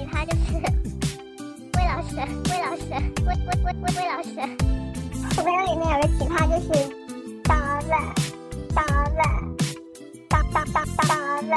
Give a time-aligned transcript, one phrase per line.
[0.00, 0.54] 奇葩就是
[1.76, 2.16] 魏老师，
[2.48, 2.84] 魏老师，
[3.26, 4.32] 魏魏魏魏魏老师。
[5.36, 6.66] 我朋友里面有个奇葩就是
[7.44, 7.92] 当老板，
[8.74, 9.20] 当老板，
[10.30, 11.54] 当当当当当老板。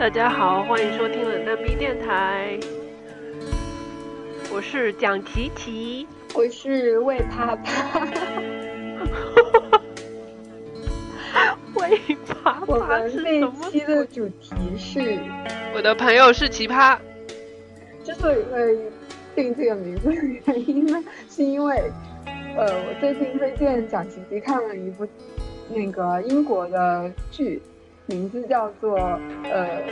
[0.00, 2.58] 大家好，欢迎收听冷淡逼电台，
[4.52, 6.06] 我是蒋琪琪。
[6.34, 8.00] 我是魏啪啪，
[11.74, 13.70] 魏，啪我啪们这一是什么？
[13.70, 15.18] 期的主题是，
[15.74, 16.98] 我的朋友是奇葩，
[18.04, 18.76] 之所以会
[19.34, 20.14] 定这个名字的
[20.46, 21.82] 原因呢，是因为，
[22.56, 25.06] 呃，我最近推荐蒋奇奇看了一部
[25.68, 27.60] 那个英国的剧，
[28.06, 28.96] 名字叫做
[29.44, 29.82] 呃，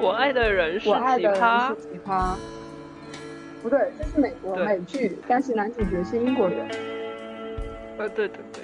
[0.00, 1.74] 我爱的人是我爱的人奇葩是。
[1.82, 2.34] 奇葩。
[3.64, 6.68] 不对，这是美国美剧，但是男主角是英国人。
[7.96, 8.62] 呃，对对对。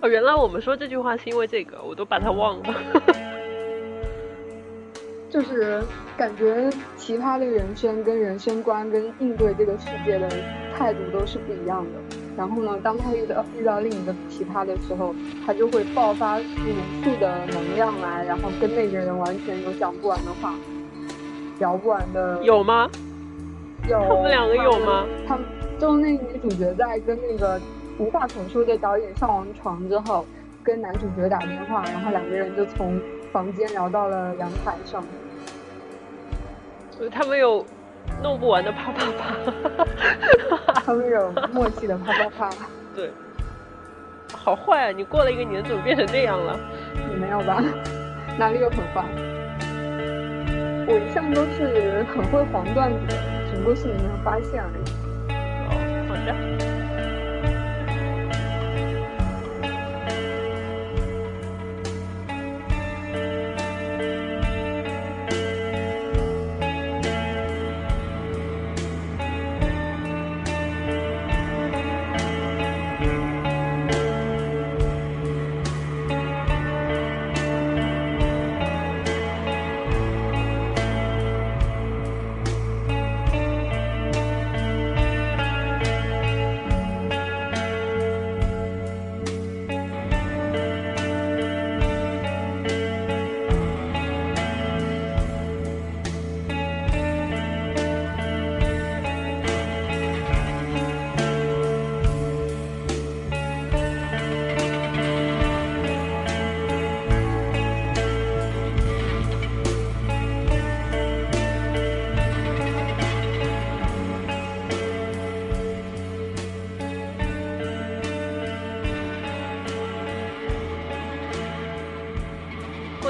[0.00, 2.74] 哦，原来我们说这句话是因为这个，我都把它忘了。
[5.28, 5.82] 就是
[6.16, 10.28] 感觉其他的人生跟人生观跟应对这个世界的
[10.72, 11.90] 态度都是不一样的。
[12.36, 15.12] 然后呢，当他遇到遇到另一个奇葩的时候，
[15.44, 20.54] 他就会爆发出无数的能量来，然后跟那个人完全有讲不完的话，
[21.58, 22.42] 聊不完的。
[22.42, 22.88] 有吗？
[23.88, 25.06] 有他们两个有吗？
[25.26, 25.44] 他们
[25.78, 27.60] 就那个女主角在跟那个
[27.98, 30.26] 无话可说的导演上完床之后，
[30.62, 33.00] 跟男主角打电话，然后两个人就从
[33.32, 35.02] 房间聊到了阳台上。
[36.98, 37.64] 就他们有
[38.22, 39.34] 弄不完的啪啪啪。
[40.84, 42.50] 他们有默契的啪啪啪，
[42.94, 43.10] 对，
[44.34, 44.92] 好坏啊！
[44.92, 46.58] 你过了一个年，怎么变成这样了？
[47.08, 47.62] 你没有吧？
[48.38, 49.04] 哪里有很坏？
[50.90, 53.14] 我一向都是很会黄段子的，
[53.52, 54.88] 只不过是你没有发现而已。
[55.68, 55.76] 哦，
[56.08, 56.97] 好的。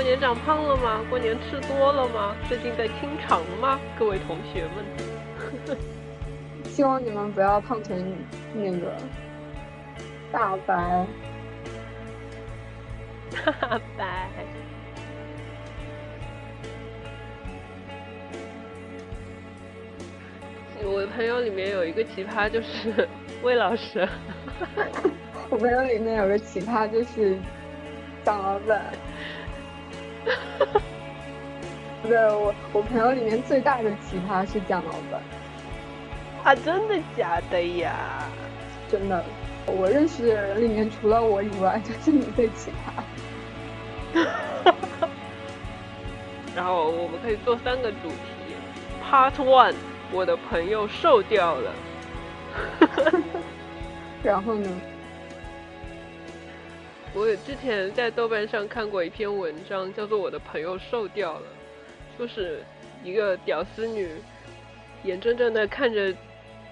[0.09, 1.05] 年长胖了吗？
[1.11, 2.35] 过年吃多了吗？
[2.49, 3.79] 最近在清肠吗？
[3.99, 5.77] 各位同学们，
[6.65, 8.17] 希望你们不要胖成
[8.55, 8.97] 那个
[10.33, 11.07] 大白。
[13.35, 14.31] 大白。
[20.85, 23.07] 我的朋友里面有一个奇葩，就是
[23.43, 24.09] 魏老师。
[25.51, 27.39] 我朋友里面有个奇葩，就是
[28.25, 28.91] 张老板。
[32.03, 35.21] 不对，我我朋友里面最大的奇葩是蒋老板，
[36.45, 38.25] 啊，真的假的呀？
[38.91, 39.25] 真的。
[39.67, 42.71] 我认识的人里面，除了我以外，就是你最奇
[44.15, 44.25] 葩。
[46.57, 48.17] 然后我们可以做三个主题。
[49.11, 49.75] Part One，
[50.11, 51.73] 我的朋友瘦掉了。
[54.23, 54.71] 然后呢？
[57.15, 61.41] 我有之前在豆瓣上看过一篇文章，叫做《我的朋友瘦掉了》，
[62.19, 62.63] 就是
[63.05, 64.11] 一个屌丝女，
[65.05, 66.13] 眼睁睁的看着，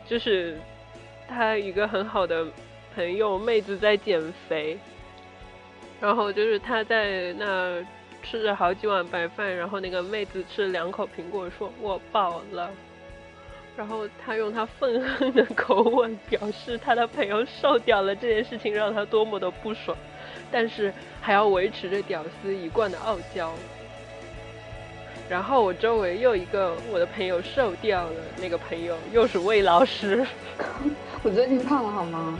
[0.08, 0.58] 就是
[1.28, 2.46] 她一个很好的
[2.94, 4.76] 朋友妹子在减肥，
[6.00, 7.80] 然后就是她在那
[8.22, 12.70] 吃着好几碗白饭，然后那个妹子吃了两口苹果，说我饱了。
[13.76, 19.96] 然后她用她愤恨的口吻表示她的朋友瘦掉了这件事情让她多么的不爽。
[20.50, 23.52] 但是还要维持着屌丝一贯的傲娇。
[25.28, 30.24] 然后我周围又一个我的朋友瘦掉了，那个朋友又是魏老师，
[31.24, 32.38] 我最近胖了好吗？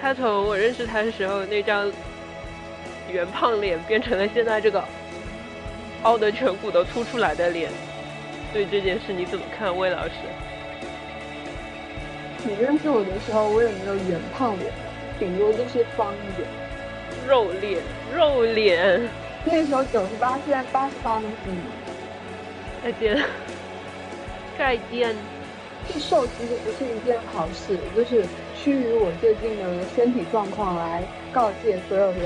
[0.00, 1.90] 他从我认识他的时候那张
[3.10, 4.84] 圆胖脸变成了现在这个
[6.02, 7.70] 凹的颧骨都凸出来的脸，
[8.52, 10.12] 对这件事你怎么看，魏老师？
[12.46, 14.70] 你认识我的时候，我也没有圆胖脸，
[15.18, 16.48] 顶多就是方脸。
[17.26, 17.80] 肉脸，
[18.14, 19.00] 肉脸。
[19.44, 21.56] 那时候九十八，现在八十八公斤？
[22.82, 23.22] 再见。
[24.58, 25.14] 再见。
[25.86, 28.24] 去瘦其实不是一件好事，就是
[28.56, 32.20] 趋于我最近的身体状况来告诫所有人：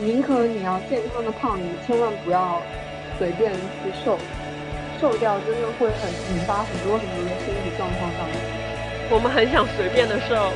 [0.00, 2.62] 宁可你要健康的胖，你千万不要
[3.18, 4.16] 随便去瘦，
[4.98, 8.36] 瘦掉真的会很引发很多很多的身体状况上面。
[9.10, 10.50] 我们很想随便的瘦。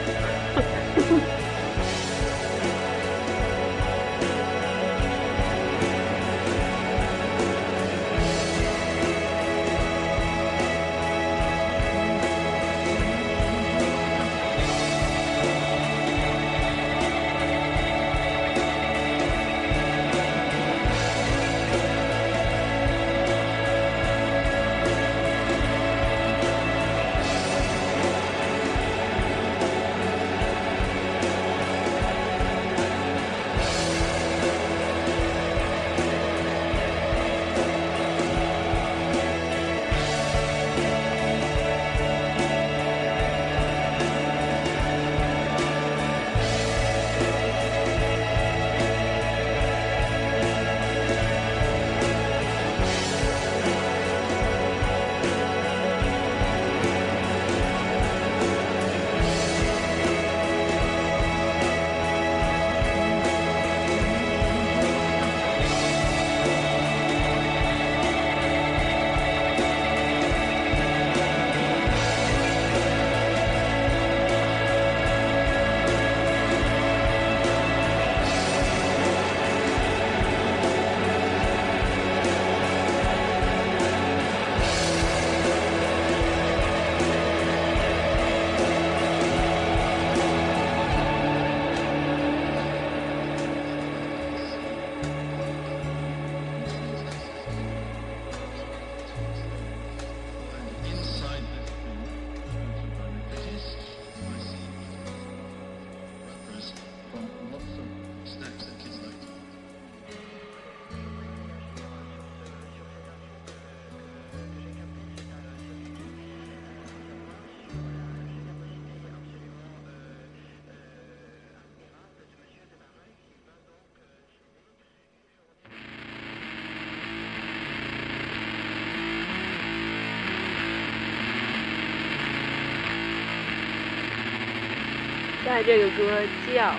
[135.63, 136.23] 这个歌
[136.55, 136.63] 叫《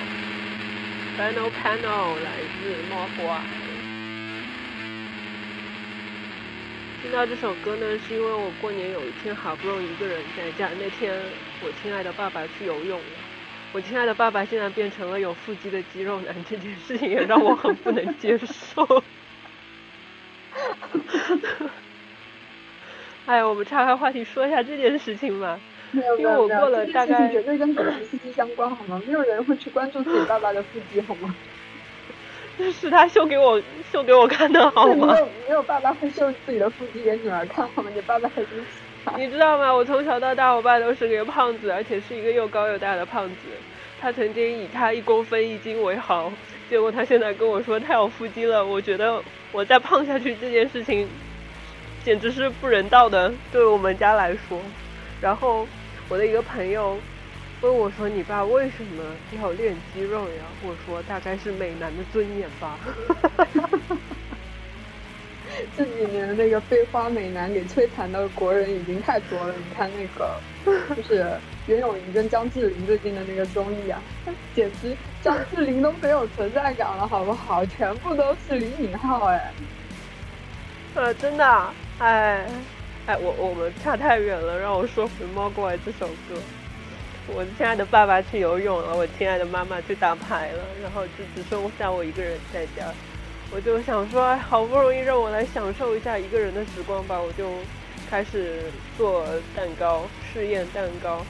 [1.17, 1.81] Panel Panel》，
[2.23, 2.31] 来
[2.61, 3.41] 自莫华。
[7.01, 10.69] 听到这首歌呢，是因为我过年有一天好不容易一个人在家。
[10.79, 11.19] 那天
[11.63, 13.05] 我亲爱的爸爸去游泳了，
[13.71, 18.85] 我亲爱的爸爸竟然变成了有腹肌的肌肉男，这件事情也让我很不能接受。
[23.25, 25.59] 哎，我们岔开话题说一下这件事情吧。
[25.91, 29.01] 没有因为我过了大概绝对跟自己腹肌相关好吗？
[29.05, 31.33] 没有人会去关注自己爸爸的腹肌好吗？
[32.73, 33.61] 是他秀给我
[33.91, 35.13] 秀给我看的好吗？
[35.13, 37.91] 没有没有爸爸会秀自己的腹肌给女儿看好吗？
[37.93, 38.47] 你爸爸很厉
[39.05, 39.13] 害。
[39.15, 39.71] 你知道吗？
[39.71, 43.35] 我从小到大，我爸都是个胖子，而且是一个又高又大的胖子。
[44.01, 46.31] 他曾经以他一公分一斤为豪，
[46.69, 48.65] 结果他现在跟我说他有腹肌了。
[48.65, 51.07] 我觉得我再胖下去这件事情，
[52.03, 54.59] 简直是不人道的，对我们家来说。
[55.21, 55.67] 然后
[56.09, 56.97] 我的一个朋友
[57.61, 59.03] 问我说：“你爸为什么
[59.41, 62.77] 要练肌肉呀？”我说：“大概是美男的尊严吧。”
[65.75, 69.55] 这几年那个被花美男给摧残的国人已经太多了。
[69.57, 70.39] 你看那个，
[70.95, 71.25] 就是
[71.65, 73.99] 袁咏仪跟张智霖最近的那个综艺啊，
[74.53, 77.65] 简直张智霖都没有存在感了，好不好？
[77.65, 79.51] 全部都是李敏镐哎。
[80.93, 82.45] 呃，真的，哎。
[83.07, 86.35] 哎，我我们差太远了，让我说回《猫过来》这首歌。
[87.27, 92.93] 我亲爱的爸爸去游泳了，我亲爱的妈妈去打牌了，然后就只剩下我一个人在家。
[93.49, 97.49] 我就想说，好不容易让我来享受一下一个人的时光吧，我就
[98.09, 98.63] 开始
[98.97, 101.25] 做蛋糕，试验蛋糕。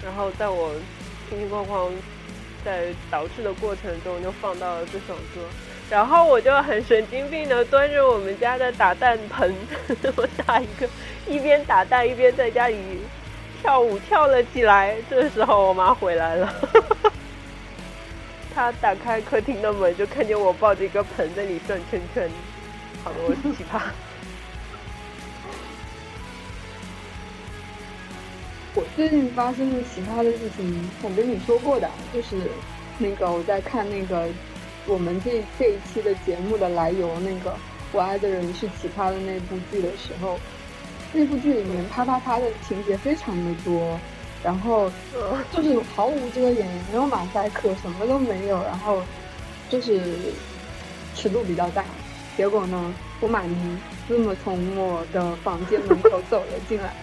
[0.00, 0.72] 然后在我
[1.28, 1.90] 轻轻哐哐
[2.64, 5.42] 在捯饬的过程中，就放到了这首歌。
[5.90, 9.54] 然后我就很神经病的端着我们家的打蛋盆，
[10.16, 10.88] 我打一个，
[11.26, 12.76] 一边打蛋一边在家里
[13.60, 14.96] 跳舞跳了起来。
[15.08, 16.54] 这时候我妈回来了，
[18.54, 22.28] 她打开客厅的门，就看见我抱着一个盆在里转圈圈。
[23.04, 23.80] 好的，我是奇葩。
[28.74, 32.36] 我最近发生的奇葩的事情，我跟你说过的，就是
[32.98, 34.26] 那个我在看那个
[34.86, 37.54] 我们这这一期的节目的来由，那个
[37.92, 40.38] 我爱的人是奇葩的那部剧的时候，
[41.12, 43.98] 那部剧里面啪啪啪的情节非常的多，
[44.42, 44.90] 然后
[45.52, 49.02] 就是毫无遮掩，没有马赛克，什么都没有，然后
[49.70, 50.00] 就是
[51.14, 51.84] 尺度比较大。
[52.36, 53.56] 结果呢，我马尼
[54.08, 56.94] 这么从我的房间门口走了进来，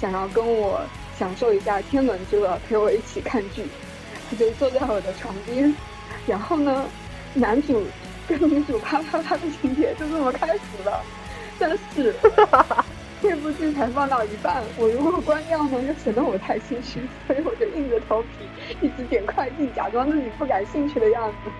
[0.00, 0.80] 想要跟我。
[1.18, 3.64] 享受一下天伦之乐，陪我一起看剧。
[4.28, 5.74] 他就坐在我的床边，
[6.26, 6.84] 然后呢，
[7.36, 7.84] 男主
[8.26, 11.02] 跟女主啪啪啪的情节就这么开始了。
[11.58, 12.14] 但是
[13.22, 18.28] 这部剧才放到一半，我如果关掉呢，又显得我太心虚，所以我就硬着头皮
[18.82, 21.50] 一直点快进，假装自己不感兴趣的样子。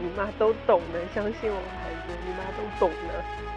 [0.00, 3.51] 你妈都懂的，相信我孩子，你妈都懂的。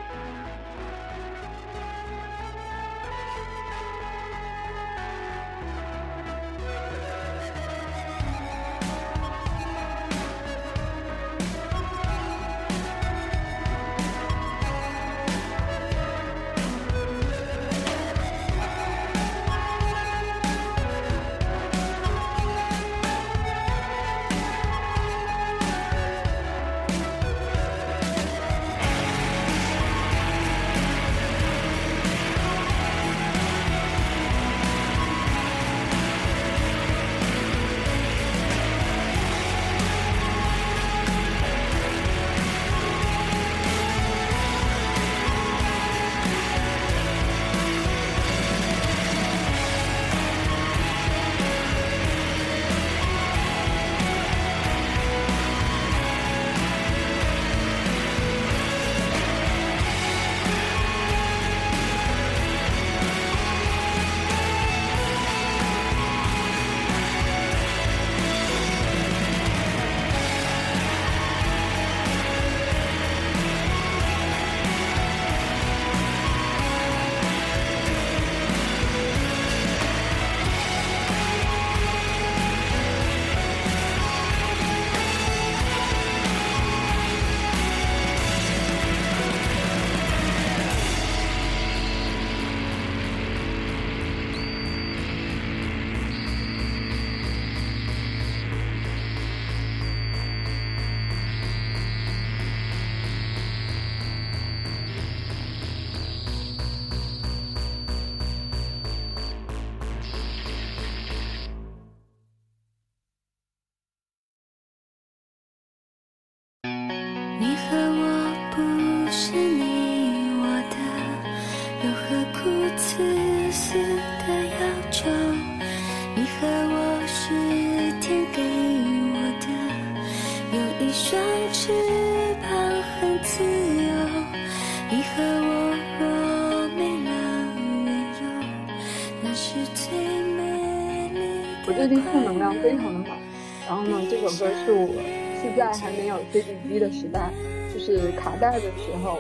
[146.34, 147.32] 在还没有 CD 机的时代，
[147.74, 149.20] 就是卡带的时候，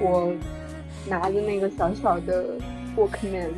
[0.00, 0.32] 我
[1.08, 2.44] 拿着那个小小的
[2.96, 3.48] Walkman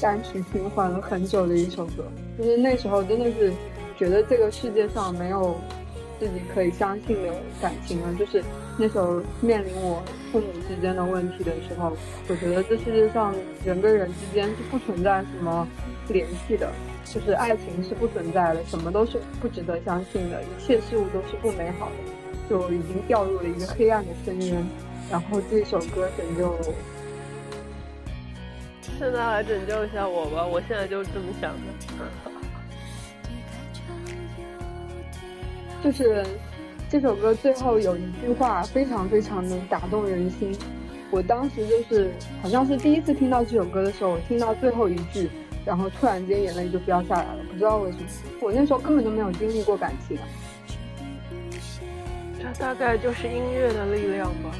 [0.00, 2.04] 单曲循环了很久的一首歌，
[2.38, 3.52] 就是那时候真的是
[3.96, 5.56] 觉得这个世界上没有
[6.18, 8.42] 自己可以相信的感情了，就是
[8.78, 11.96] 那时候面临我父母之间的问题的时候，
[12.28, 15.66] 我觉得这世界上人跟人之间是不存在什么
[16.08, 16.70] 联系的。
[17.06, 22.12] 就是爱情是不存在的，什么都是不值得相信的，一切事物都是不美好的，
[22.48, 24.66] 就已经掉入了一个黑暗的深渊。
[25.10, 26.74] 然后这首歌拯救了我。
[28.98, 31.58] 现在来拯救一下我吧，我现在就是这么想的。
[35.84, 36.24] 就是
[36.88, 40.56] 这首歌最后有一句话非常非常的打动人心，
[41.10, 42.10] 我当时就是
[42.42, 45.30] 好像是第一次听到这首歌的时候，我听到最后一句。
[45.64, 48.04] 然后突然间眼泪就飙下来了，不知道为什么。
[48.40, 50.16] 我那时候根本就没有经历过感情，
[52.58, 54.50] 大概就是音乐的力量吧。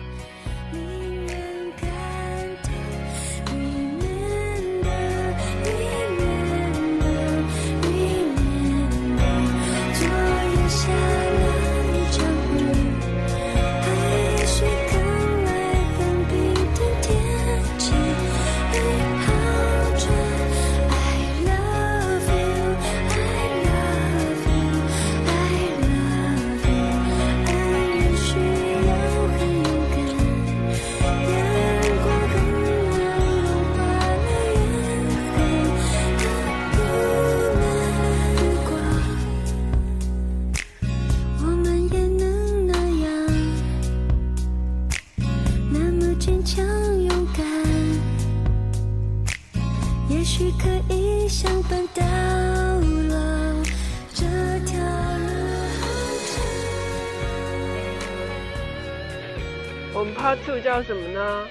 [60.66, 61.46] 叫什么呢？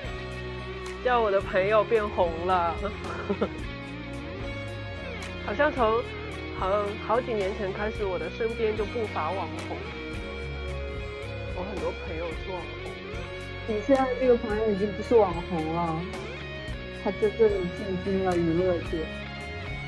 [1.02, 2.76] 叫我的朋友变红了。
[5.48, 6.04] 好像从
[6.60, 9.78] 好好几年前开始，我的身边就不乏网红。
[11.56, 12.92] 我很多朋友是网红。
[13.70, 15.96] 你现在这个朋友已经不是网红了，
[17.02, 19.06] 他真正的进军了娱乐界。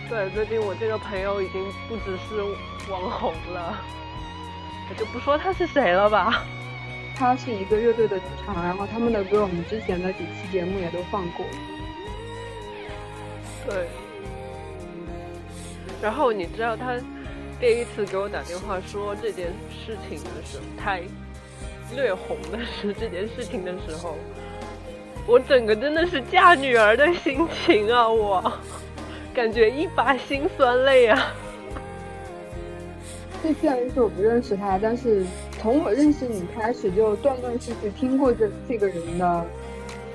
[0.08, 2.42] 对，最近我这个朋友已经不只是
[2.90, 3.78] 网红了，
[4.90, 6.46] 我 就不说他是谁了吧。
[7.18, 11.46] 他是一个乐队的主唱，然后他们的歌我们之前的几期节目也都放过。
[13.66, 13.88] 对。
[16.00, 16.96] 然后你知道他
[17.60, 21.00] 第一次给我打电话说这件事情的时候，他
[21.96, 24.16] 略红的是这件事情的时候，
[25.26, 28.08] 我整个真的是嫁女儿的心情啊！
[28.08, 28.54] 我
[29.34, 31.34] 感觉一把辛酸泪啊。
[33.42, 35.26] 这 虽然是我不认识他，但是
[35.68, 39.46] 从我认识你开始，就断断续续听过这这个人的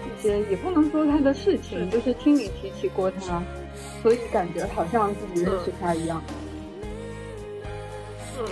[0.06, 3.42] 一些，也不能说他的事情，就是听你提起过他。
[4.02, 6.22] 所以感觉好像自己认识他一样。
[8.38, 8.46] 嗯，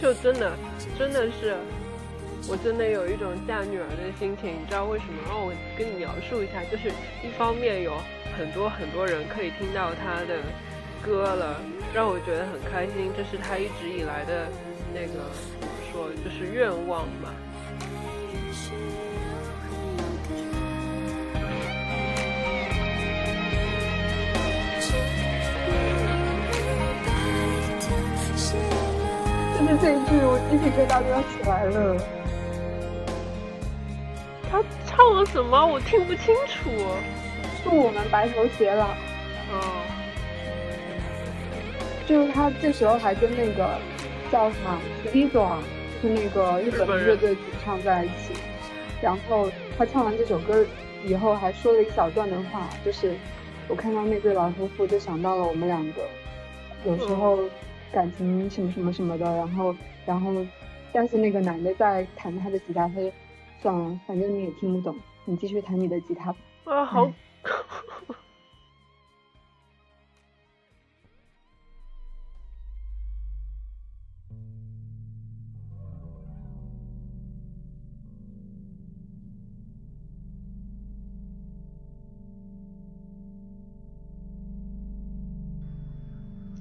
[0.00, 0.56] 就真的，
[0.98, 1.58] 真的是，
[2.48, 4.48] 我真的有一种嫁女儿的心情。
[4.48, 5.20] 你知道为什么？
[5.28, 6.88] 让我跟你描述一下，就是
[7.22, 7.92] 一方面有
[8.38, 10.38] 很多很多人可以听到他的
[11.04, 11.60] 歌了，
[11.94, 13.12] 让我觉得很开心。
[13.16, 14.48] 这是他一直以来的
[14.92, 17.32] 那个怎么说，就是愿望吧。
[29.56, 31.96] 就是这一句，我鸡皮疙瘩都要起来了。
[34.50, 35.64] 他唱了什么？
[35.64, 36.70] 我听不清楚。
[37.62, 38.88] 祝我们白头偕老。
[39.52, 39.83] 哦。
[42.06, 43.78] 就是他这时候还跟那个
[44.30, 44.80] 叫什么
[45.12, 45.50] V 总，
[46.02, 48.34] 就是那个日本乐队主唱在一起。
[49.02, 50.64] 然后他唱完这首歌
[51.04, 53.14] 以后，还说了一小段的话，就是
[53.68, 56.02] 我看到那对老夫妇，就想到了我们两个。
[56.86, 57.38] 有时候。
[57.92, 60.44] 感情什么什么什么的，然后，然后，
[60.92, 63.08] 但是那个男的在弹他的吉他，他就
[63.62, 66.38] 算了，反正你也听不懂，你继续弹你的吉他吧。
[66.64, 67.12] 啊，好。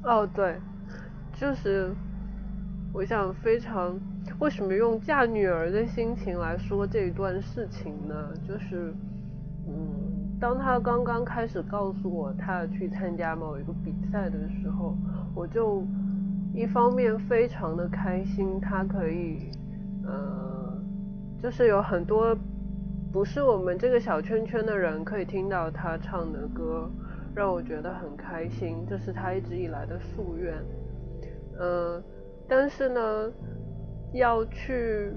[0.03, 0.59] 哦，对。
[1.35, 1.91] 就是，
[2.93, 3.99] 我想非常，
[4.39, 8.15] 为什么用嫁女儿的心情来说这一段事情呢？
[8.47, 8.93] 就是，
[9.67, 14.95] 嗯，当他刚刚开始告诉我他要去参加某一个比赛的时候，
[15.33, 15.83] 我就
[16.53, 19.49] 一方面非常的开心，他可以，
[20.05, 20.77] 呃，
[21.41, 22.37] 就是有很多
[23.11, 26.89] 不是我们这个小圈圈的人可以听到他唱的歌，
[27.35, 30.55] 让我觉得很开心，这是他一直以来的夙愿。
[31.59, 32.03] 嗯，
[32.47, 33.31] 但是呢，
[34.13, 35.11] 要去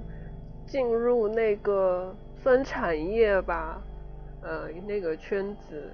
[0.66, 3.82] 进入那个分产业吧，
[4.42, 5.90] 呃，那个圈子，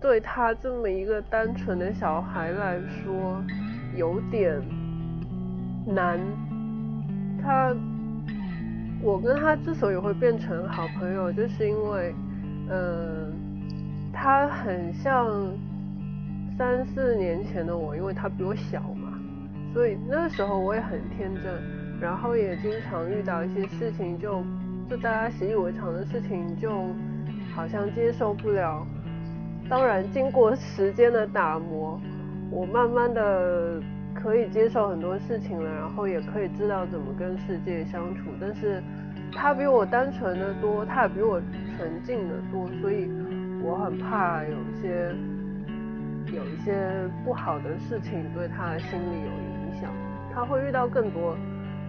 [0.00, 3.42] 对他这么一个单纯的小孩来说，
[3.94, 4.60] 有点
[5.86, 6.18] 难。
[7.42, 7.74] 他，
[9.02, 12.14] 我跟他之所以会变成好朋友，就是因为，
[12.70, 13.32] 嗯，
[14.12, 15.26] 他很像
[16.56, 19.18] 三四年前的我，因为他比我小嘛。
[19.72, 21.44] 所以那时候我也很天真，
[21.98, 24.44] 然后也经常遇到一些事情，就
[24.88, 26.70] 就大家习以为常的事情，就
[27.54, 28.86] 好像接受不了。
[29.70, 31.98] 当然，经过时间的打磨，
[32.50, 33.80] 我慢慢的
[34.12, 38.24] 可以接受很多事情了，然后也可以知道怎么跟世界相处。
[38.38, 38.82] 但是
[39.32, 41.40] 他比我单纯的多，他也比我
[41.76, 43.08] 纯净的多，所以
[43.62, 45.14] 我很怕有一些
[46.36, 46.74] 有一些
[47.24, 49.90] 不好的事情对他心理有影响。
[50.34, 51.36] 他会遇到更多、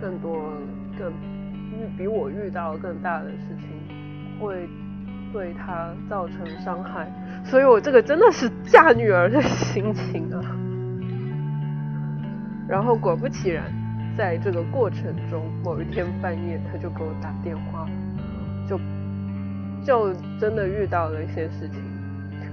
[0.02, 0.52] 更多、
[0.98, 3.70] 更遇比我遇到更大的事情，
[4.40, 4.68] 会
[5.32, 7.10] 对他造成伤害，
[7.44, 10.44] 所以我这个真的是嫁女儿的心情啊。
[12.68, 13.64] 然后果不其然，
[14.16, 17.88] 在这个过程中，某一天半夜他就给我打电话，
[18.68, 18.78] 就
[19.84, 21.82] 就真的遇到了一些事情，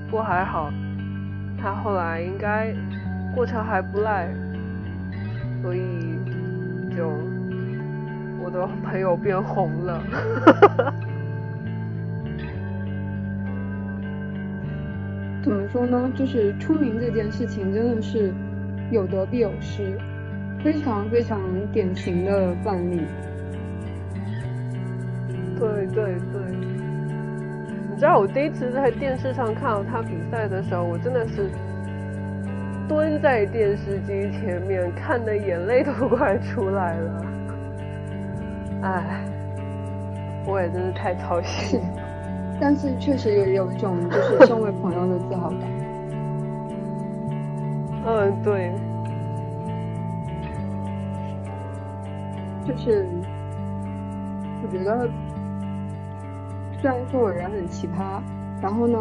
[0.08, 0.72] 不过还好，
[1.60, 2.74] 他后来应该
[3.34, 4.28] 过程还不赖。
[5.62, 5.80] 所以，
[6.96, 7.08] 就
[8.42, 10.02] 我的朋友变红了。
[15.42, 16.10] 怎么说呢？
[16.14, 18.32] 就是出名这件事情真的是
[18.90, 19.98] 有得必有失。
[20.62, 21.40] 非常非常
[21.72, 23.00] 典型的范例。
[25.58, 26.49] 对对对，你
[28.00, 31.50] 知道我第一次在电视上看到他比赛的时候，我真的是
[32.88, 37.26] 蹲在电视机前面，看的眼泪都快出来了。
[38.80, 39.22] 唉，
[40.46, 41.78] 我也真是太操心。
[42.58, 45.60] 但是确实也有一种就是身为朋友的自豪感。
[48.06, 48.72] 嗯，对，
[52.66, 53.06] 就是
[54.62, 55.06] 我觉得。
[56.80, 58.22] 虽然说我人很奇葩，
[58.62, 58.98] 然后呢，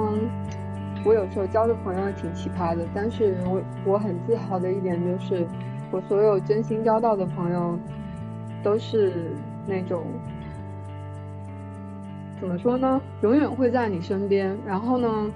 [1.06, 5.48] 我有时候交的朋友挺奇葩的，但是我我很自豪的一点就是，
[5.90, 7.80] 我所有真心交到的朋友，
[8.62, 9.14] 都是
[9.66, 10.04] 那种
[12.42, 15.32] 怎么说呢，永远会在你身边，然后呢，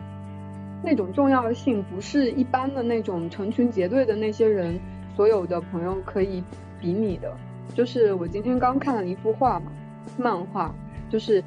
[0.84, 4.78] 那种重要性不是一般的那种成群结队的那些人，
[5.16, 6.44] 所有的朋友可以
[6.78, 7.34] 比拟的。
[7.74, 9.72] 就是我今天刚看了一幅画嘛，
[10.18, 10.76] 漫画，
[11.10, 11.42] 就是。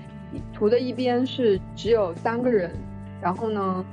[0.53, 2.71] 图的一边是只有三个人，
[3.21, 3.85] 然后呢，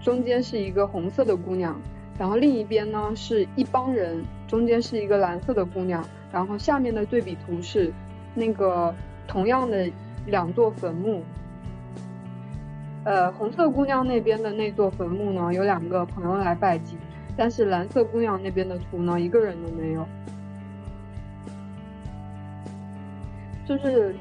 [0.00, 1.80] 中间是一个红色的姑娘，
[2.18, 7.92] 然后另一边呢是一帮人，中间是一个蓝色的姑娘，然后下面的对比图是
[8.34, 8.94] 那个
[9.26, 9.90] 同样的
[10.26, 11.22] 两座坟墓，
[13.04, 16.96] 呃，红色姑娘那边的那座坟墓呢有两个朋友来拜祭，
[17.36, 20.06] 但是蓝色姑娘那边的图呢一个人都没有，
[23.66, 24.14] 就是。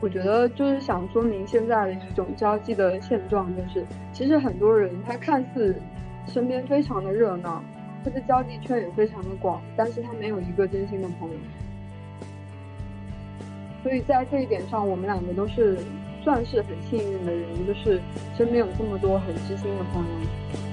[0.00, 5.76] 我觉得就是想说明现在的一种交际的现状，就是其实很多人他看似
[6.26, 7.62] 身边非常的热闹，
[8.02, 11.36] 他的交际圈也非常的广，但是他没有一个真心的朋友。
[13.82, 15.78] 所以在这一点上，我们两个都是
[16.22, 18.00] 算是很幸运的人，就是
[18.36, 20.69] 身边有这么多很知心的朋友。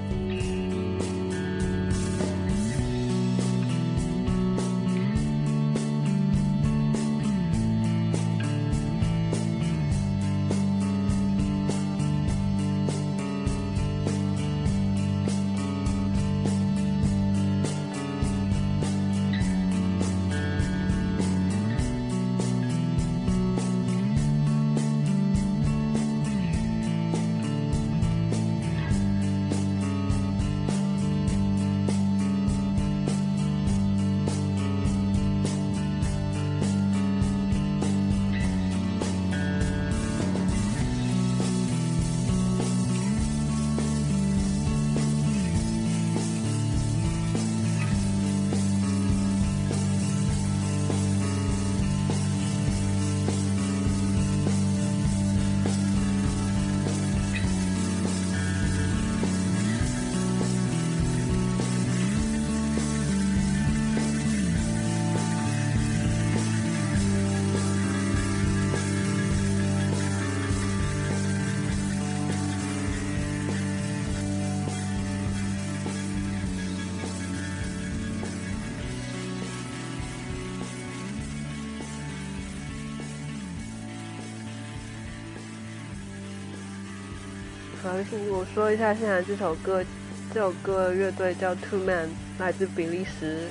[88.30, 89.84] 我说一下，现在这首歌，
[90.32, 92.08] 这首歌乐队叫 Two Man，
[92.38, 93.48] 来自比利时，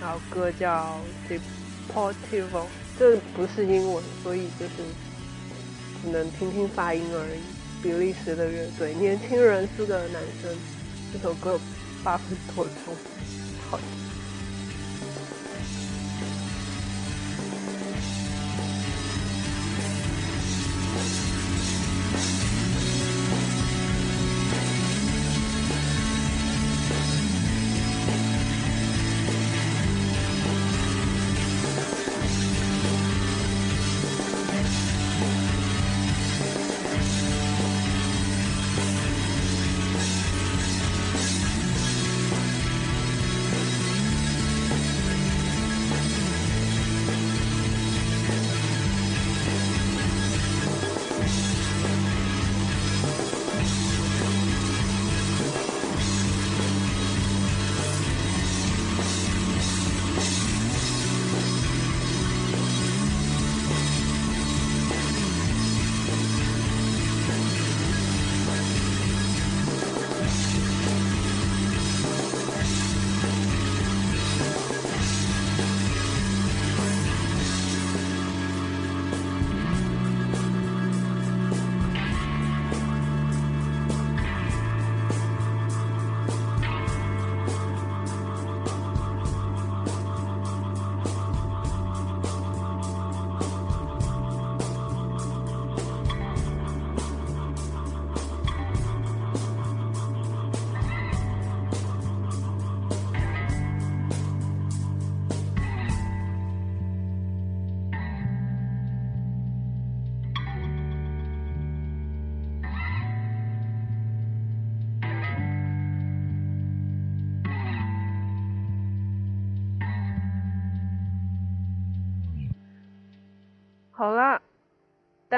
[0.00, 2.64] 然后歌叫 Deportivo，
[2.98, 4.72] 这不是英文，所以就是
[6.02, 7.40] 只能听听发音而已。
[7.80, 10.50] 比利时的乐队，年轻人，四个男生，
[11.12, 11.56] 这首歌
[12.02, 12.94] 八分多钟，
[13.70, 13.78] 好。
[13.78, 14.05] 好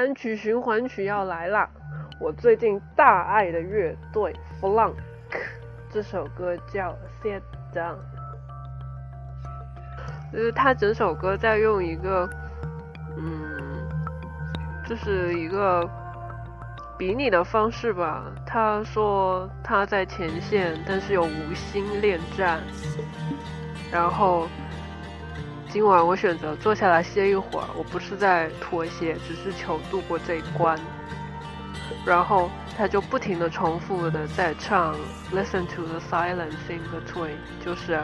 [0.09, 1.69] 单曲循环曲要来啦！
[2.19, 4.95] 我最近大爱的乐队 Flunk，
[5.91, 7.43] 这首歌叫 Sit
[7.75, 7.97] Down，
[10.33, 12.27] 就是他整首歌在用一个，
[13.19, 13.87] 嗯，
[14.89, 15.87] 就是一个
[16.97, 18.33] 比拟的方式吧。
[18.47, 22.61] 他说他在前线，但是有无心恋战，
[23.93, 24.49] 然后。
[25.79, 30.77] 今晚我选择坐下来歇一会儿，我不是在妥协，只是求度过这一关。
[32.05, 34.93] 然后他就不停的重复的在唱
[35.33, 38.03] ，Listen to the silence in between，就是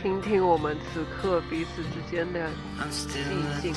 [0.00, 2.48] 听听我们此刻彼此之间的
[2.90, 3.74] 寂静。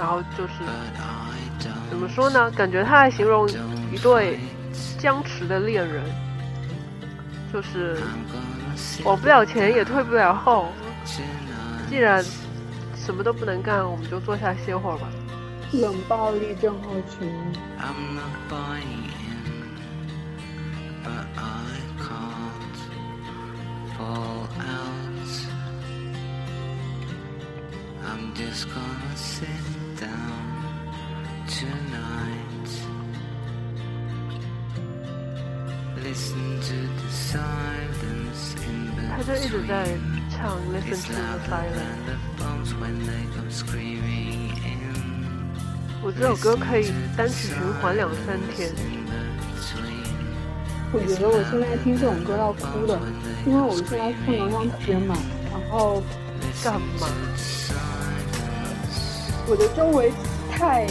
[0.00, 0.64] 然后就是
[1.88, 2.50] 怎么说呢？
[2.50, 3.48] 感觉他在形容
[3.92, 4.40] 一对
[4.98, 6.02] 僵持的恋人，
[7.52, 7.98] 就是
[9.04, 10.66] 往不了前也退不了后。
[11.92, 12.24] 既然
[12.96, 15.06] 什么都不能干，我们就坐下歇会儿吧。
[15.72, 17.30] 冷暴力症候群。
[40.42, 41.14] 他就一直在。
[46.02, 48.72] 我这首歌可以单曲循环两三天。
[50.92, 52.98] 我觉得我现在听这种歌要哭的，
[53.46, 55.16] 因为我现在负能量特别满，
[55.50, 56.02] 然后
[56.62, 57.06] 干嘛？
[59.46, 60.12] 我的周围
[60.50, 60.86] 太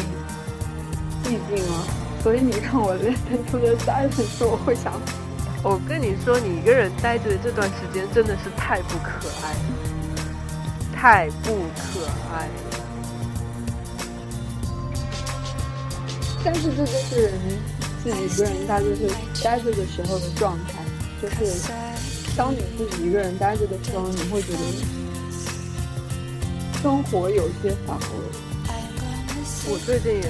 [1.24, 1.86] 寂静了，
[2.24, 4.94] 所以你让我 listen to the silence，我会想。
[5.64, 9.60] 我跟你说，你一个人待着的这段时间真的是太不可爱了，
[10.96, 12.52] 太不可爱了。
[16.44, 17.34] 但是这就是人
[18.04, 19.08] 自己一个人待着是
[19.44, 20.84] 待着的时候的状态，
[21.22, 21.70] 就是
[22.36, 24.60] 当你自己一个人待着的时候，你会觉得
[26.82, 28.02] 生活有些乏味。
[29.70, 30.30] 我最近也是，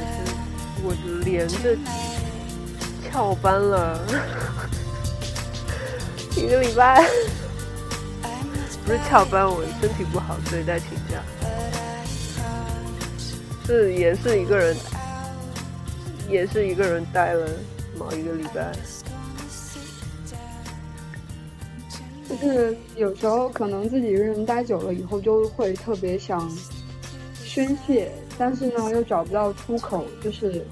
[0.83, 1.77] 我连着
[3.09, 3.97] 翘班了。
[6.37, 7.03] 一个礼拜，
[8.85, 11.21] 不是翘班，我身体不好，所以在请假。
[13.65, 14.75] 是也是一个人，
[16.29, 17.47] 也是一个人待了
[17.97, 18.71] 某一个礼拜。
[22.27, 26.49] 就是有时候可能自己一个人待久了以后，就会特别想
[27.43, 30.05] 宣泄，但是呢又找不到出口。
[30.23, 30.65] 就是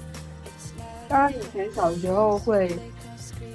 [1.06, 2.76] 当然以前小时候会。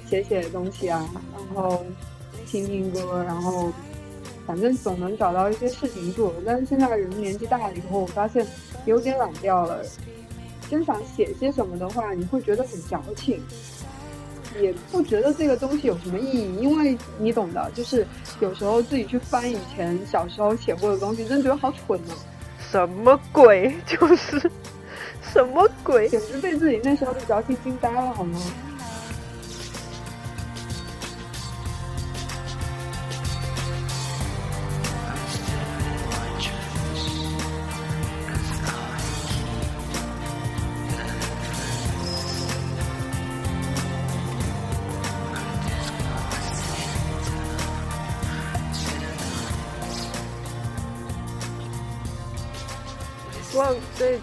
[0.08, 1.84] 写写东西啊，然后
[2.46, 3.72] 听听歌，然后
[4.46, 6.32] 反正总能找到一些事情做。
[6.44, 8.46] 但是现在人年纪大了以后，我发现
[8.84, 9.82] 有点懒掉了。
[10.68, 13.40] 真想写些什么的话，你会觉得很矫情，
[14.60, 18.04] 也不觉得这个东西有什么意义，因为你懂的，就是
[18.40, 22.14] 有时候自己去翻以前小时候写过的东西，真觉得好蠢呢。
[22.58, 23.72] 什么鬼？
[23.86, 24.50] 就是
[25.32, 26.08] 什么鬼？
[26.08, 28.40] 简直被自己那时候的矫情惊呆了，好吗？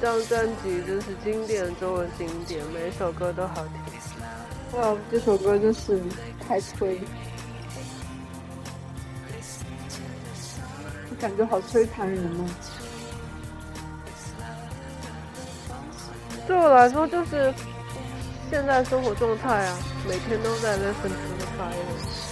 [0.04, 4.78] 这张专辑真是经典中的经典，每首歌都好听。
[4.78, 5.98] 哇，这首歌真是
[6.46, 7.00] 太催，
[11.18, 12.46] 感觉好摧残人哦。
[16.46, 17.54] 对我来说，就是
[18.52, 22.23] 现在生活状态啊，每天都在 listen to the fire。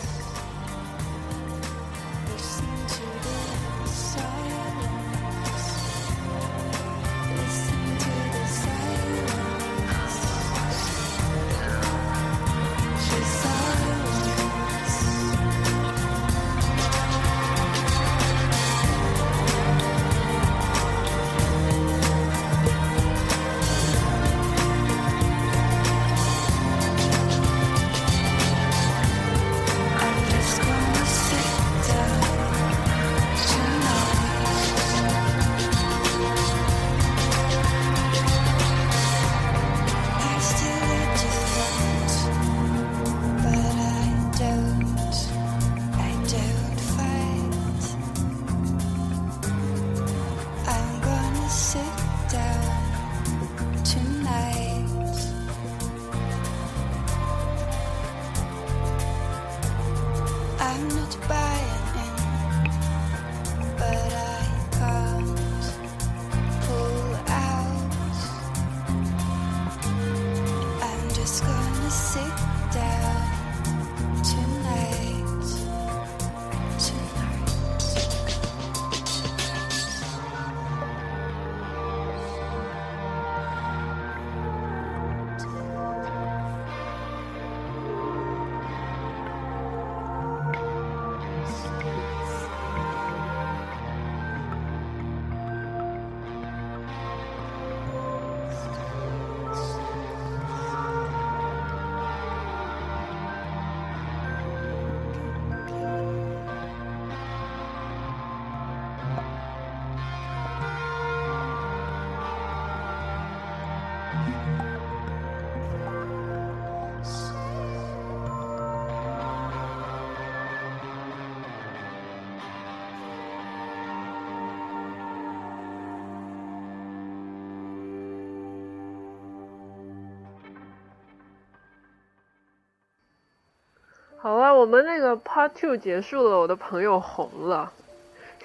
[134.62, 137.72] 我们那个 Part Two 结束了，我的朋友红了。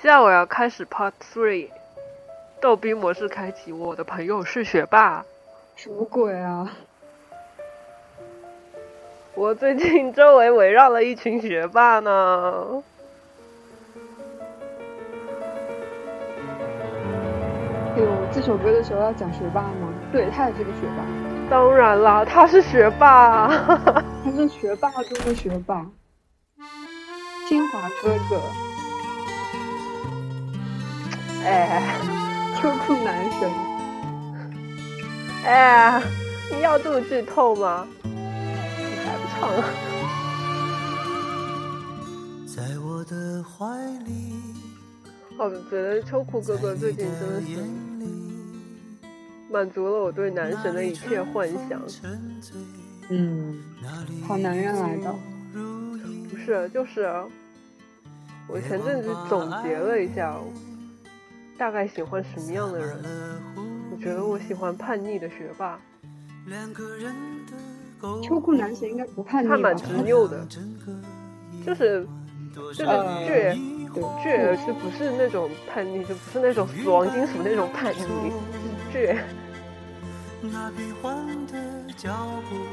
[0.00, 1.68] 现在我要开始 Part Three，
[2.59, 3.70] 逗逼模式开启。
[3.70, 5.26] 我的朋友是学霸，
[5.74, 6.72] 什么鬼啊？
[9.35, 12.83] 我最近周围围绕了一群学霸呢。
[17.94, 19.92] 有这首歌的时候要讲学霸吗？
[20.11, 21.05] 对他也是个学霸。
[21.50, 23.48] 当然啦，他是学霸，
[24.24, 25.87] 他是学霸中的学霸，
[27.66, 28.40] 清华哥哥。
[31.44, 31.98] 哎，
[32.61, 33.50] 秋裤男神。
[35.44, 36.00] 哎，
[36.52, 37.87] 你要这么剧透吗？
[38.05, 38.11] 你
[39.05, 39.50] 还不唱？
[42.46, 43.66] 在我的怀
[44.05, 44.33] 里。
[45.38, 47.59] 我，觉得秋裤哥哥最近真的是
[49.50, 51.83] 满足了我对男神的一切幻想。
[53.09, 53.61] 嗯，
[54.26, 55.12] 好男人来的。
[56.31, 57.09] 不是，就是
[58.48, 60.37] 我前阵子总结了一下。
[61.59, 63.02] 大概喜欢什么样的人？
[63.90, 65.80] 我觉得我喜欢叛逆的学霸。
[68.22, 70.46] 秋裤男神应该不叛逆他蛮执拗的，
[71.64, 72.06] 就是
[72.54, 73.56] 就是倔，
[74.22, 78.30] 倔，而是不是那种叛逆，就不是那种死亡金属那种叛逆，
[78.92, 79.16] 倔。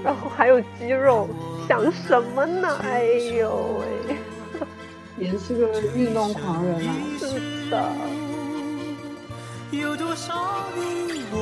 [0.03, 1.29] 然后还有肌肉，
[1.69, 2.67] 想什么呢？
[2.83, 4.17] 哎呦喂，
[5.19, 6.95] 也是个运动狂人啊！
[7.19, 7.91] 是的。
[9.71, 10.33] 有多少
[10.75, 11.37] 你我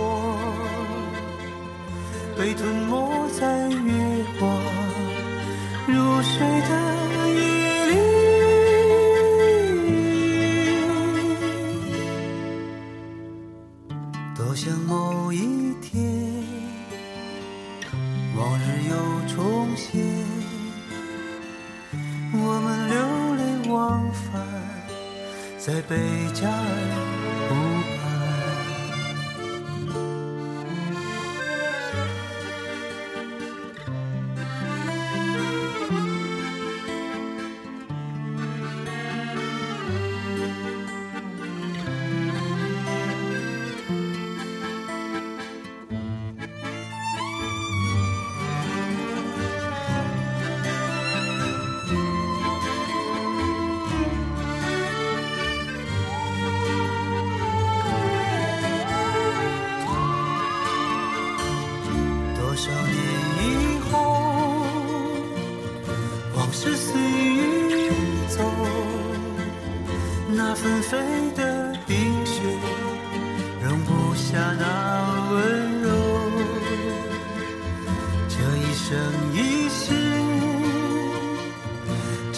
[2.37, 4.49] 被吞没在月光
[5.87, 6.69] 入睡的
[7.29, 7.91] 夜里？
[14.35, 16.43] 多想某一天，
[18.37, 18.93] 往日又
[19.35, 20.01] 重现，
[22.33, 22.95] 我们流
[23.81, 24.39] 往返
[25.57, 25.97] 在贝
[26.35, 27.70] 加尔。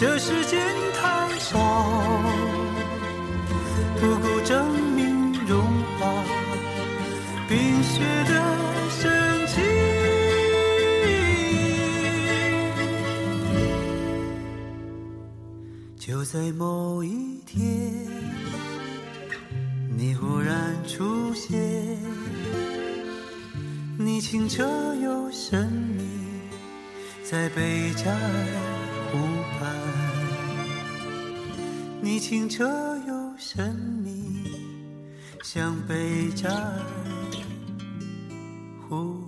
[0.06, 0.60] 这世间
[0.92, 1.58] 太少，
[3.98, 5.62] 不够证明融
[5.98, 6.22] 化
[7.48, 8.34] 冰雪的
[8.90, 9.62] 神奇。
[15.98, 18.06] 就在某一天，
[19.96, 21.98] 你忽然出现，
[23.98, 24.62] 你清澈
[24.96, 26.04] 又神秘，
[27.24, 28.14] 在北疆。
[32.26, 32.64] 清澈
[33.06, 34.50] 又神秘，
[35.42, 36.80] 像贝加尔
[38.88, 39.20] 湖。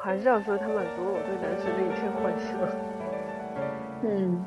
[0.00, 2.50] 还是要说他满足了我对男神的一切幻想。
[4.02, 4.44] 嗯。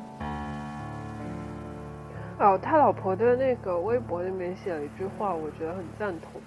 [2.40, 6.42] 哦，他老婆的那个微博里面写了一句话，我觉得很赞同，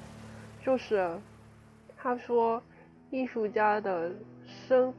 [0.64, 1.10] 就是
[1.98, 2.62] 他说，
[3.10, 4.12] 艺术家的
[4.46, 4.94] 生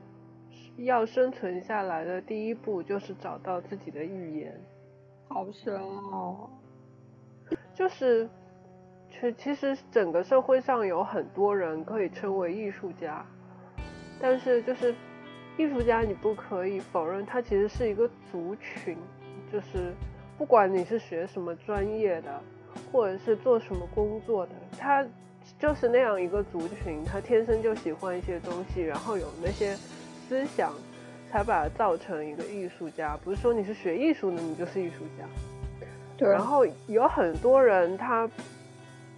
[0.77, 4.61] 要生存下来的第一步就是找到自己的语言。
[5.29, 6.51] 好深哦。
[7.75, 8.29] 就是，
[9.11, 13.25] 其其实整个社会上有很多人可以称为艺术家。
[14.21, 14.95] 但是就是
[15.57, 18.97] 艺术家，你不可以否认，他其实是一个族群，
[19.53, 19.93] 就是
[20.39, 22.43] 不管你是学什么专业的，
[22.91, 25.07] 或者是做什么工作的，他
[25.59, 29.77] 就是那样一个族群，他天生就喜欢一些东西，然后有那些
[30.29, 30.73] 思想，
[31.31, 33.17] 才把它造成一个艺术家。
[33.25, 35.25] 不是说你是学艺术的，你就是艺术家。
[36.17, 36.29] 对。
[36.29, 38.29] 然后有很多人他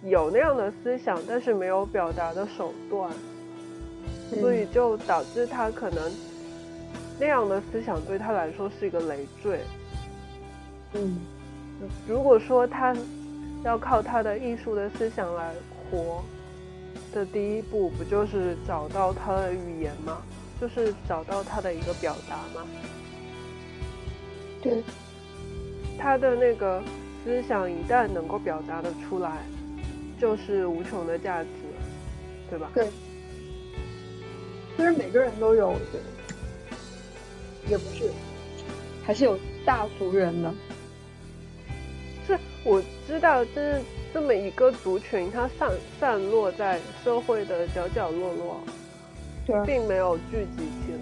[0.03, 3.11] 有那样的思想，但是没有表达的手段。
[4.39, 6.11] 所以就导致他可能
[7.19, 9.59] 那样的思想对他来说是一个累赘。
[10.93, 11.17] 嗯，
[12.07, 12.95] 如果说他
[13.63, 15.51] 要靠他的艺术的思想来
[15.89, 16.23] 活，
[17.13, 20.21] 的第一步不就是找到他的语言吗？
[20.59, 22.67] 就是找到他的一个表达吗？
[24.61, 24.83] 对，
[25.97, 26.83] 他的那个
[27.23, 29.37] 思想一旦能够表达的出来，
[30.19, 31.49] 就是无穷的价值，
[32.49, 32.69] 对吧？
[32.73, 32.87] 对。
[34.75, 35.73] 其实每个人都有，
[37.69, 38.11] 也不是，
[39.03, 40.53] 还是有大俗人的。
[42.27, 43.81] 是，我知道，就是
[44.13, 48.63] 这么一个族群，它散散落在社会的角角落落，
[49.45, 50.99] 对，并没有聚集起来。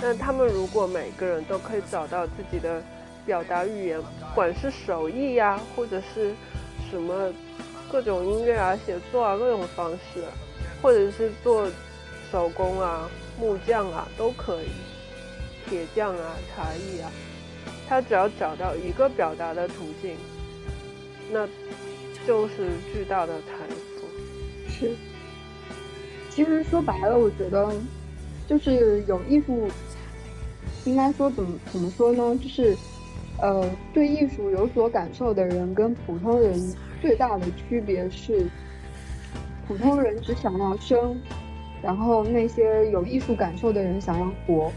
[0.00, 2.82] 但他们如果每个人都可以找到自己的
[3.26, 6.32] 表达语言，不管是手艺呀，或者是
[6.90, 7.32] 什么
[7.90, 10.22] 各种音乐啊、写作啊各种方式，
[10.80, 11.68] 或者是做
[12.30, 14.68] 手工啊、木匠啊都可以，
[15.68, 17.10] 铁匠啊、茶艺啊，
[17.88, 20.16] 他只要找到一个表达的途径，
[21.32, 21.46] 那
[22.26, 24.70] 就是巨大的财富。
[24.70, 24.94] 是，
[26.30, 27.72] 其实说白了，我觉得
[28.46, 29.68] 就是有艺术。
[30.84, 32.38] 应该说怎么怎么说呢？
[32.42, 32.74] 就是，
[33.42, 38.48] 呃，对艺术有所感受的人跟普通人最大的区别是，
[39.66, 41.20] 普通人只想要生，
[41.82, 44.72] 然后那些有艺术感受的人想要活。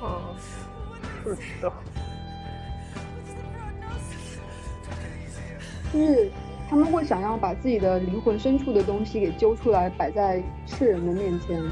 [0.00, 0.36] 啊，
[1.24, 1.72] 是的。
[5.92, 6.30] 就是
[6.68, 11.62] 他们会想要把自己的灵魂深处的东西给揪出来，摆在世人的面前。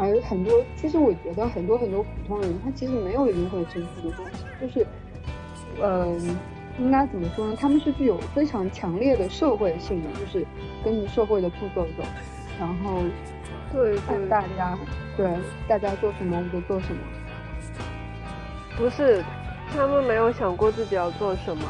[0.00, 4.86] 而很多，其实我觉得很多很多普通人，他其实没有灵魂深处的东西，就是，
[5.82, 6.36] 嗯，
[6.78, 7.56] 应该怎么说呢？
[7.58, 10.46] 他们是具有非常强烈的社会性的，就是
[10.84, 12.04] 跟着社会的步骤走，
[12.60, 13.02] 然后，
[13.72, 14.78] 对对，大家，
[15.16, 15.28] 对
[15.66, 17.00] 大家做什么我就做什么。
[18.76, 19.24] 不是，
[19.74, 21.64] 他们没有想过自己要做什么，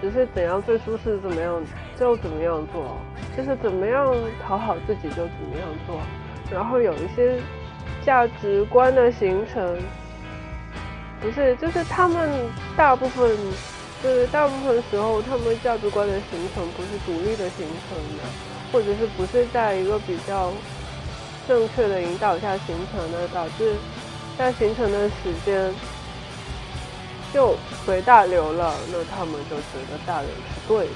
[0.00, 1.62] 只是怎样最舒适怎么样
[1.98, 2.96] 就怎么样做，
[3.36, 4.14] 就是怎么样
[4.46, 6.00] 讨好自己就怎么样做，
[6.52, 7.38] 然后有一些。
[8.02, 9.76] 价值观的形成，
[11.20, 12.30] 不是，就是他们
[12.74, 13.36] 大部分，
[14.02, 18.24] 就是大部分时候，他们价值观的形成不是独立的形成的，
[18.72, 20.50] 或者是不是在一个比较
[21.46, 23.74] 正确的引导下形成的，导致
[24.38, 25.70] 在形成的时间
[27.32, 30.92] 就随大流了，那他们就觉得大流是对的。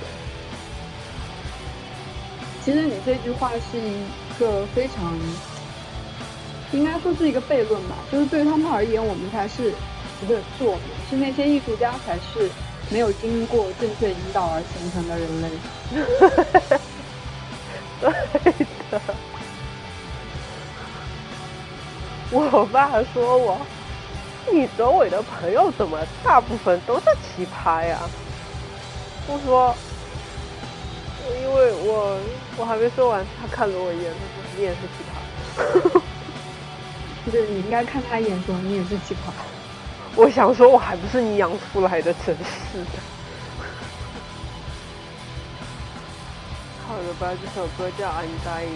[2.64, 4.04] 其实你这句话是一
[4.38, 5.14] 个非常。
[6.72, 9.72] 应该说是一个悖论吧，就是对于他们而言，我们才是
[10.18, 12.50] 不对是我们，是那些艺术家才是
[12.90, 15.48] 没有经过正确引导而形成的人类。
[18.42, 19.00] 对的。
[22.32, 23.56] 我爸说我，
[24.52, 27.98] 你周围的朋友怎么大部分都是奇葩呀？
[29.26, 29.74] 我说，
[31.42, 32.18] 因为我
[32.58, 35.12] 我还没说完，他看了我一眼，他说你也是奇葩。
[37.24, 39.32] 不是，你应该看他一眼，说你也是奇葩。
[40.14, 43.00] 我想说，我还不是你养出来的，真是的。
[46.86, 48.68] 好了吧，这首歌叫《I'm Dying》，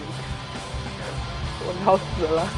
[1.61, 2.49] 我要死了。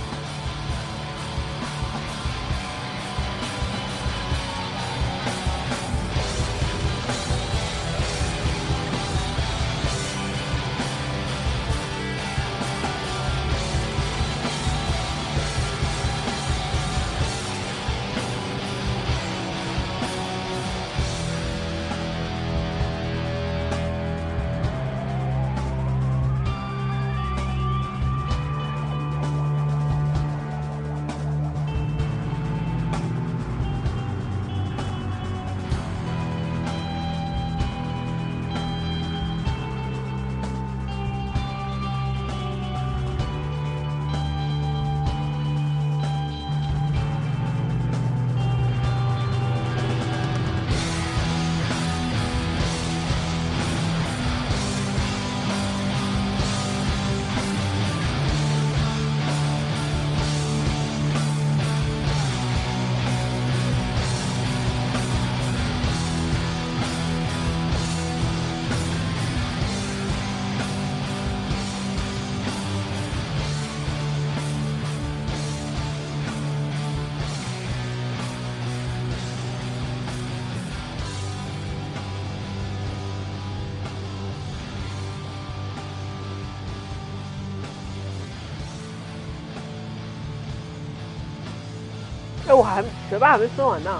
[92.61, 93.91] 我还学霸还没说完呢，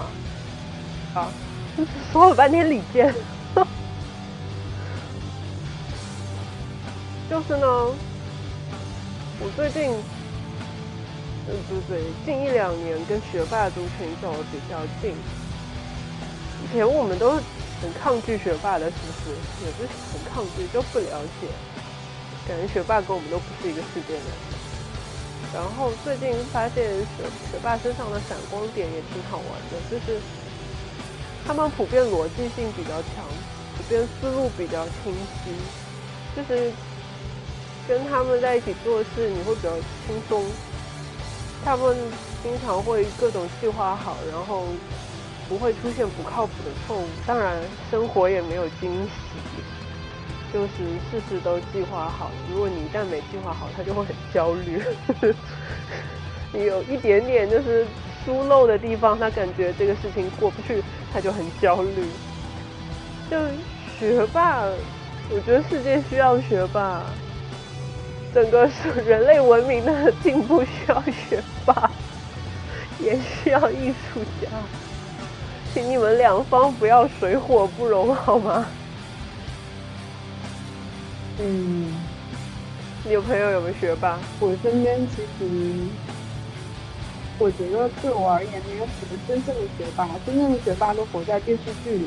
[1.15, 1.27] 啊，
[2.13, 3.11] 说了半天李健，
[7.27, 7.65] 就是呢，
[9.39, 9.89] 我最近，
[11.49, 15.15] 嗯，不对，近一两年跟学霸族群走的比较近。
[16.63, 17.31] 以前我们都
[17.81, 19.31] 很抗拒学霸的，是不是？
[19.65, 21.47] 也不是很抗拒，就不了解，
[22.47, 24.60] 感觉学霸跟我们都不是一个世界的人。
[25.53, 30.19] 然后最近发现学学霸身上的闪光点也挺好玩的，就是
[31.45, 33.25] 他们普遍逻辑性比较强，
[33.77, 35.51] 普遍思路比较清晰，
[36.35, 36.71] 就是。
[37.87, 39.71] 跟他们在一起做事，你会比较
[40.05, 40.45] 轻松。
[41.65, 41.97] 他们
[42.43, 44.65] 经常会各种计划好，然后
[45.49, 47.05] 不会出现不靠谱的错误。
[47.25, 49.11] 当然，生活也没有惊喜，
[50.53, 50.69] 就是
[51.09, 52.29] 事事都计划好。
[52.51, 54.81] 如果你一旦没计划好，他就会很焦虑。
[56.53, 57.85] 你有一点点就是
[58.25, 60.83] 疏漏的地方，他感觉这个事情过不去，
[61.13, 62.05] 他就很焦虑。
[63.29, 63.37] 就
[63.97, 64.63] 学霸，
[65.29, 67.01] 我觉得世界需要学霸。
[68.33, 68.69] 整个
[69.05, 71.91] 人类文明的进步需要学霸，
[72.99, 74.47] 也需要艺术家，
[75.73, 78.65] 请你们两方不要水火不容，好吗？
[81.43, 81.91] 嗯，
[83.03, 84.19] 你有朋友有没有学霸？
[84.39, 85.49] 我身边其实，
[87.39, 92.05] 我觉得对我而言没有什么真正的学霸，真正的学霸都活在电视剧里。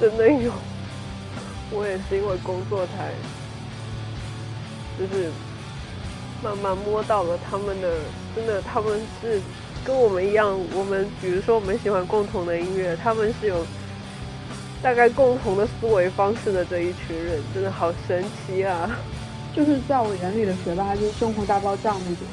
[0.00, 0.52] 真的有。
[1.72, 3.10] 我也是因为工作才，
[4.98, 5.30] 就是
[6.44, 7.96] 慢慢摸到了他们的，
[8.36, 9.40] 真的他们是
[9.82, 13.66] 跟我们一样，我们比如说我们喜欢共同的音乐，他们是有
[14.82, 18.90] 大概共同的思维方式的这一群人，真的好神奇啊！
[19.54, 22.26] 就是在我眼里的学霸就是《生活大爆炸》那种。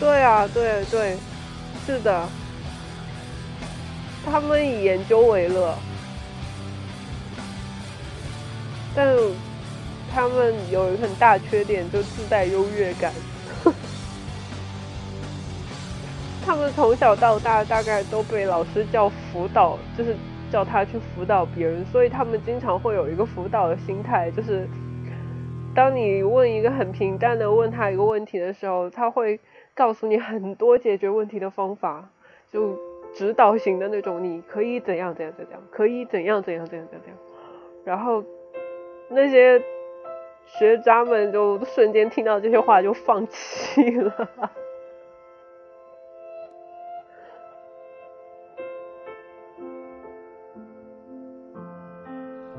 [0.00, 1.16] 对啊，对对，
[1.86, 2.26] 是的，
[4.24, 5.78] 他们以研究为乐。
[8.96, 9.06] 但
[10.12, 13.12] 他们有一个很大缺点，就自带优越感。
[16.50, 20.16] 他们从小到大大概都被老师叫辅导，就是
[20.50, 24.66] 叫他去辅导别人，所以他们经常会有一个辅导的心态，就是
[25.76, 29.38] 当你问一个很平淡的问他一个问题的时候，他会
[29.76, 32.10] 告诉你很多解决问题的方法，
[32.50, 32.76] 就
[33.14, 37.16] 指导型的那种，你可以怎样怎样怎样，可以怎样怎样怎样怎样，
[37.84, 38.24] 然后。
[39.12, 39.60] 那些
[40.46, 44.28] 学渣们就瞬间听到这些话就放弃了。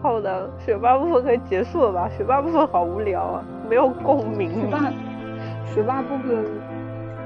[0.01, 2.09] 好的，学霸部分可以结束了吧？
[2.17, 4.49] 学霸部分好无聊啊，没有共鸣。
[4.61, 4.91] 学霸，
[5.71, 6.43] 学霸部分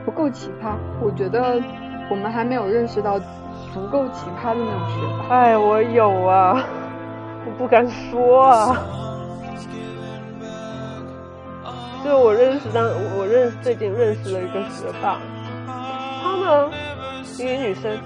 [0.04, 1.62] 不够奇葩，我觉得
[2.10, 3.18] 我们还没有认识到
[3.74, 5.36] 足够奇葩的那种学霸。
[5.36, 6.64] 哎，我有啊，
[7.46, 8.78] 我不敢说啊。
[12.04, 12.86] 就我认识当，
[13.18, 15.18] 我认识最近认识了一个学霸，
[15.66, 16.70] 她呢，
[17.40, 17.98] 一个女生，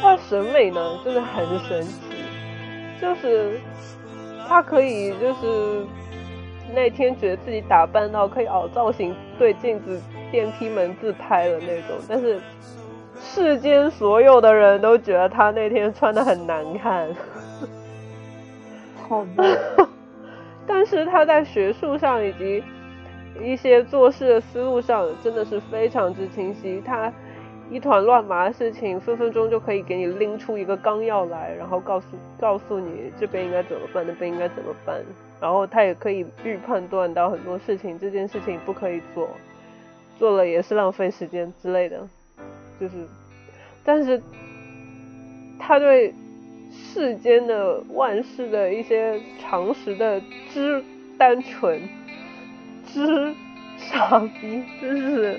[0.00, 2.11] 她审美呢真的很神奇，
[3.02, 3.58] 就是
[4.48, 5.84] 他可以就是
[6.72, 10.00] 那天觉得自己打扮到可以凹造型，对镜子
[10.30, 12.40] 电梯门自拍的那种，但是
[13.20, 17.08] 世间所有的人都觉得他那天穿的很难看，
[19.08, 19.44] 好吧。
[20.64, 22.62] 但是他在学术上以及
[23.42, 26.80] 一些做事的思路上真的是非常之清晰。
[26.86, 27.12] 他
[27.72, 32.06] 一团乱麻的事情，分分钟就可以给你拎出一个纲要来，然后告诉
[32.38, 35.02] 告诉你这边应该怎么办，那边应该怎么办。
[35.40, 39.28] 然后他也可以预判断到很多事情，这件事情不可以做，
[40.18, 42.06] 做了也是浪费时间之类的。
[42.78, 43.06] 就是，
[43.84, 44.22] 但是
[45.58, 46.12] 他对。
[46.74, 50.18] 世间的万事的一些常识的
[50.50, 50.82] 之
[51.18, 51.78] 单纯，
[52.86, 53.34] 之
[53.76, 55.38] 傻逼，真是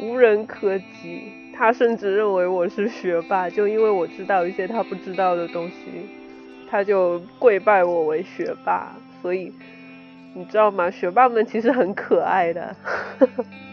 [0.00, 1.32] 无人可及。
[1.52, 6.08] 他甚至认为我是学霸，就因为我知道一些他不知道的东西，
[6.70, 8.96] 他就跪拜我为学霸。
[9.20, 9.52] 所以
[10.32, 10.90] 你知道吗？
[10.90, 12.74] 学霸们其实很可爱的。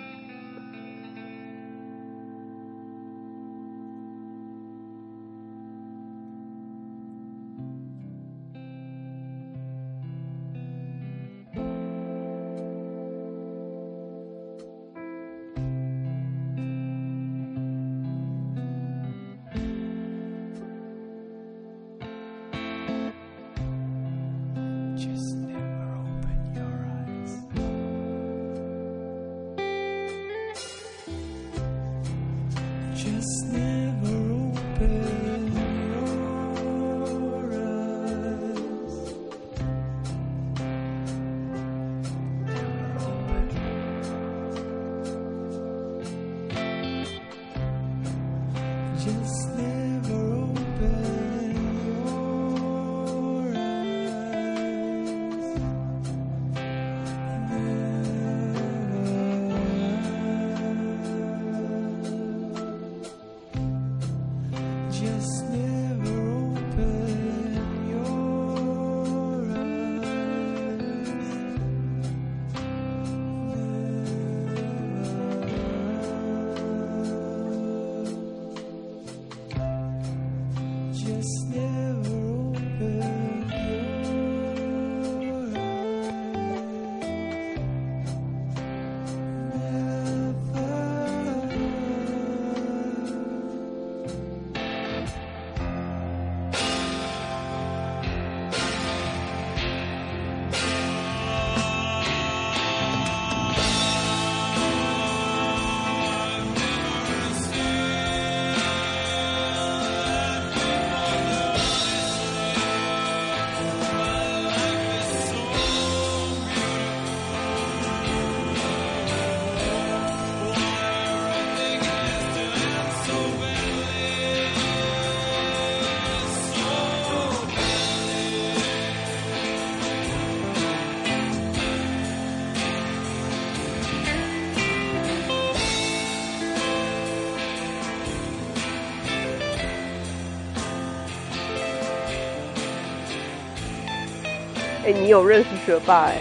[144.87, 146.15] 哎，你有认识学霸哎？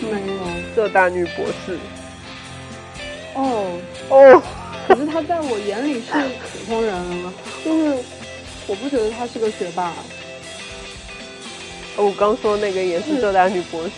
[0.00, 0.38] 没有。
[0.74, 1.78] 浙大女博士。
[3.34, 4.42] 哦哦。
[4.88, 7.98] 可是他在我眼里是普通人啊，就是
[8.66, 9.92] 我不觉得他是个学霸。
[11.96, 13.90] 我刚说那个也是浙大女博士。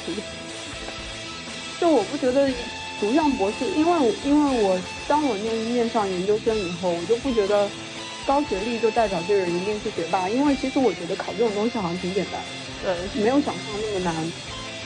[1.81, 2.51] 就我不觉得
[2.99, 4.76] 读上博士，因为因为我
[5.07, 7.68] 当我念念上研究生以后，我就不觉得
[8.26, 12.41] 高学历就代表这个人一定是学霸，因为其实我觉得考这种东西好像挺简单，
[12.85, 14.33] 嗯，没有想象那么难，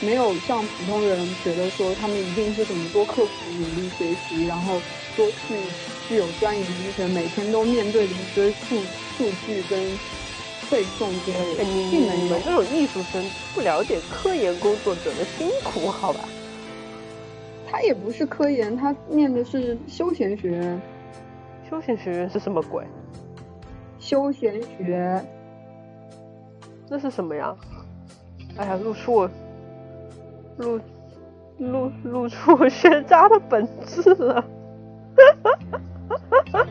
[0.01, 4.81] 没有像普通人觉得说他们一定是怎么多刻苦努力学习，然后
[5.15, 5.55] 多去
[6.07, 8.81] 具有钻研精神，每天都面对的一堆数
[9.17, 9.79] 数据跟
[10.71, 11.63] 背诵之类的。
[11.63, 13.23] 你们这种艺术生
[13.53, 16.27] 不了解科研工作者的辛苦，好吧？
[17.69, 20.81] 他也不是科研，他念的是休闲学院。
[21.69, 22.85] 休闲学院是什么鬼？
[23.99, 25.23] 休闲学，
[26.89, 27.55] 那是什么呀？
[28.55, 29.29] 哎呀，露出我
[30.57, 30.79] 露
[31.57, 34.41] 露露出我学渣的本质了。
[34.41, 34.47] 哈
[35.43, 35.79] 哈哈
[36.09, 36.67] 哈哈哈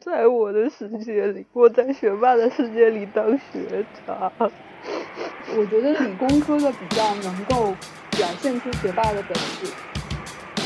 [0.00, 4.30] 在我的世界里，我在学霸的世界里当学渣。
[5.56, 7.76] 我觉得理工科的比较能够
[8.10, 9.72] 表现出学霸的本质，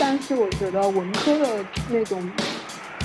[0.01, 2.18] 但是我觉得文科的那种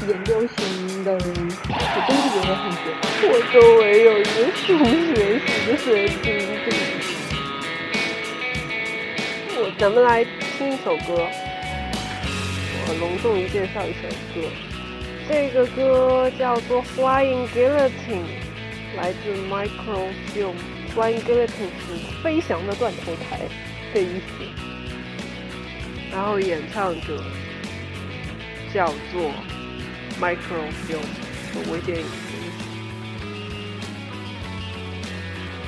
[0.07, 1.27] 研究型的人，
[1.67, 2.83] 我真是觉得很绝。
[3.27, 4.65] 我周围有一个数
[5.13, 5.85] 学系的神
[6.23, 6.25] 经。
[9.57, 10.23] 我咱们来
[10.57, 11.27] 听一首歌，
[12.87, 14.47] 我隆重介绍一首歌。
[15.27, 18.23] 这个歌叫做《Flying Guillotine》，
[18.95, 20.55] 来自 Microfilm。
[20.95, 23.39] Flying Guillotine 是飞翔的断头台
[23.93, 24.45] 的意思。
[26.11, 27.23] 然后演唱者
[28.71, 29.31] 叫做
[30.21, 32.05] Microfilm，微电影。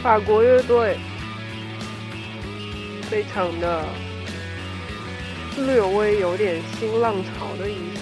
[0.03, 0.99] 法国乐队，
[3.09, 3.83] 非常的
[5.57, 8.01] 略微有点新浪潮的意思。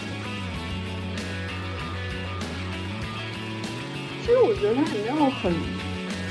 [4.25, 5.53] 其实我觉得他没有很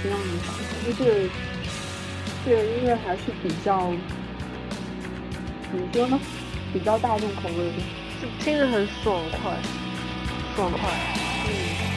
[0.03, 0.21] 新浪
[0.85, 1.31] 就是
[2.45, 3.93] 这个音乐还是比较
[5.71, 6.19] 怎么说呢？
[6.73, 7.83] 比较大众口味的，
[8.21, 9.53] 就听着很爽快，
[10.57, 10.81] 爽快，
[11.47, 11.92] 嗯。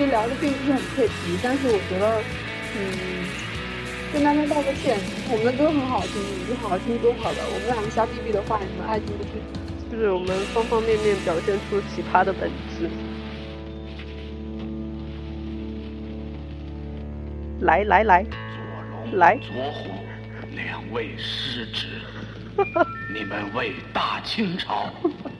[0.00, 2.22] 实聊的并不是很切题，但是我觉得，
[2.74, 2.80] 嗯，
[4.12, 4.98] 跟大家道个歉。
[5.30, 7.36] 我们的歌很好听，你就好好听歌好了。
[7.52, 9.32] 我们两个瞎逼逼的话，你们爱听不听？
[9.92, 12.88] 就是我们方方面面表现出奇葩的本质。
[17.60, 18.24] 来来来，
[19.12, 19.90] 来，左虎，
[20.56, 21.88] 两位失职，
[23.12, 24.90] 你们为大清朝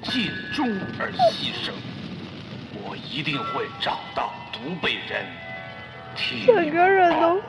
[0.03, 1.73] 尽忠而牺牲，
[2.75, 2.95] 我。
[3.13, 4.33] 一定会找到
[4.63, 5.25] 独背人，
[6.15, 7.41] 替整个人都。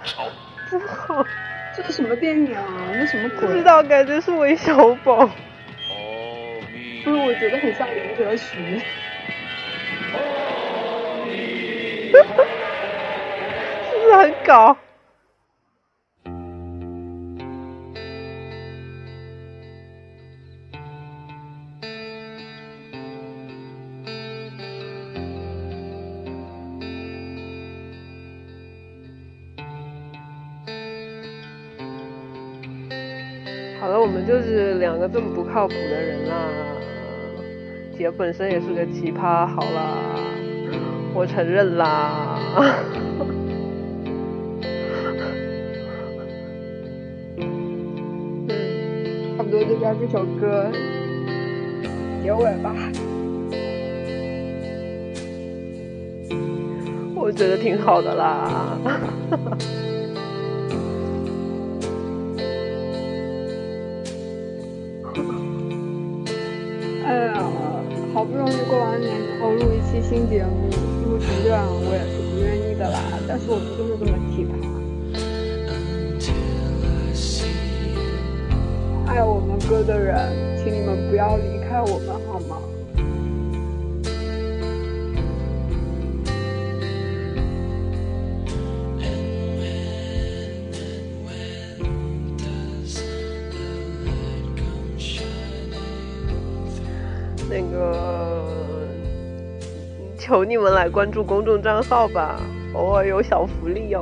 [0.69, 1.25] 不好，
[1.75, 2.63] 这是什么电影啊？
[2.93, 3.63] 那什么鬼不知？
[3.63, 5.25] 道，感觉是韦小宝，阿
[6.73, 8.81] 弥不是，我觉得很像林则徐。
[12.11, 12.13] 是
[13.99, 14.77] 不是很搞？
[34.31, 36.47] 就是两个这么不靠谱的人啦。
[37.97, 39.97] 姐本身也是个奇葩，好啦，
[41.13, 42.39] 我承认啦。
[49.35, 50.71] 差不多就到这首歌
[52.23, 52.73] 结尾吧。
[57.13, 58.79] 我觉得挺好的啦。
[81.21, 82.57] 不要离开我们好吗？
[97.47, 98.87] 那个，
[100.17, 102.41] 求你们来关注公众账号吧，
[102.73, 104.01] 偶尔有小福利哦。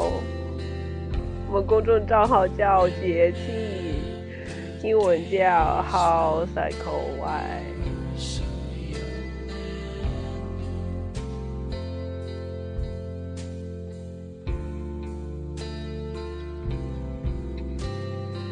[1.50, 3.40] 我们公众账号叫节气，
[4.82, 7.64] 英文叫 How Cycle Y。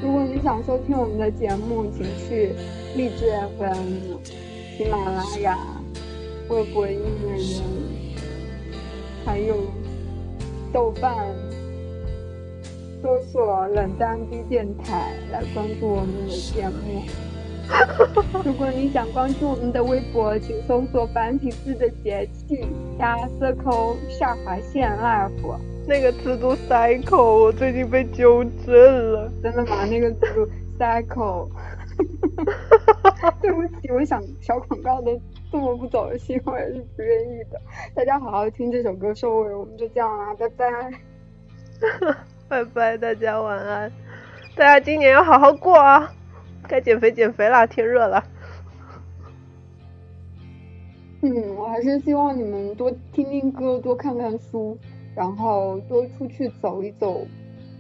[0.04, 2.54] 如果你想收听我们的节目，请去
[2.96, 4.18] 荔枝 FM、
[4.78, 5.58] 喜马拉雅、
[6.50, 7.64] 微博音乐人，
[9.26, 9.56] 还有
[10.74, 11.16] 豆瓣，
[13.02, 17.04] 搜索“冷淡逼电台”来关注我们的节目。
[18.46, 22.66] 如果你想关注我们的微博，请搜索繁体字的节气
[22.98, 25.60] 加 circle 下划线 life。
[25.86, 29.32] 那个字读 cycle，我最近被纠正了。
[29.44, 29.86] 真的吗？
[29.86, 31.50] 那个字 cycle。
[33.42, 35.12] 对不起，我想小广告的
[35.52, 37.60] 这么不走心，我也是不愿意的。
[37.94, 40.92] 大家好好听这首歌收尾，我们就这样啦，拜拜。
[42.50, 43.92] 拜拜，大家晚安。
[44.56, 46.10] 大家今年要好好过啊，
[46.66, 48.24] 该减肥减肥啦，天热了。
[51.22, 54.78] 嗯，我还是希望你们多听听歌，多看看书，
[55.14, 57.28] 然后多出去走一走。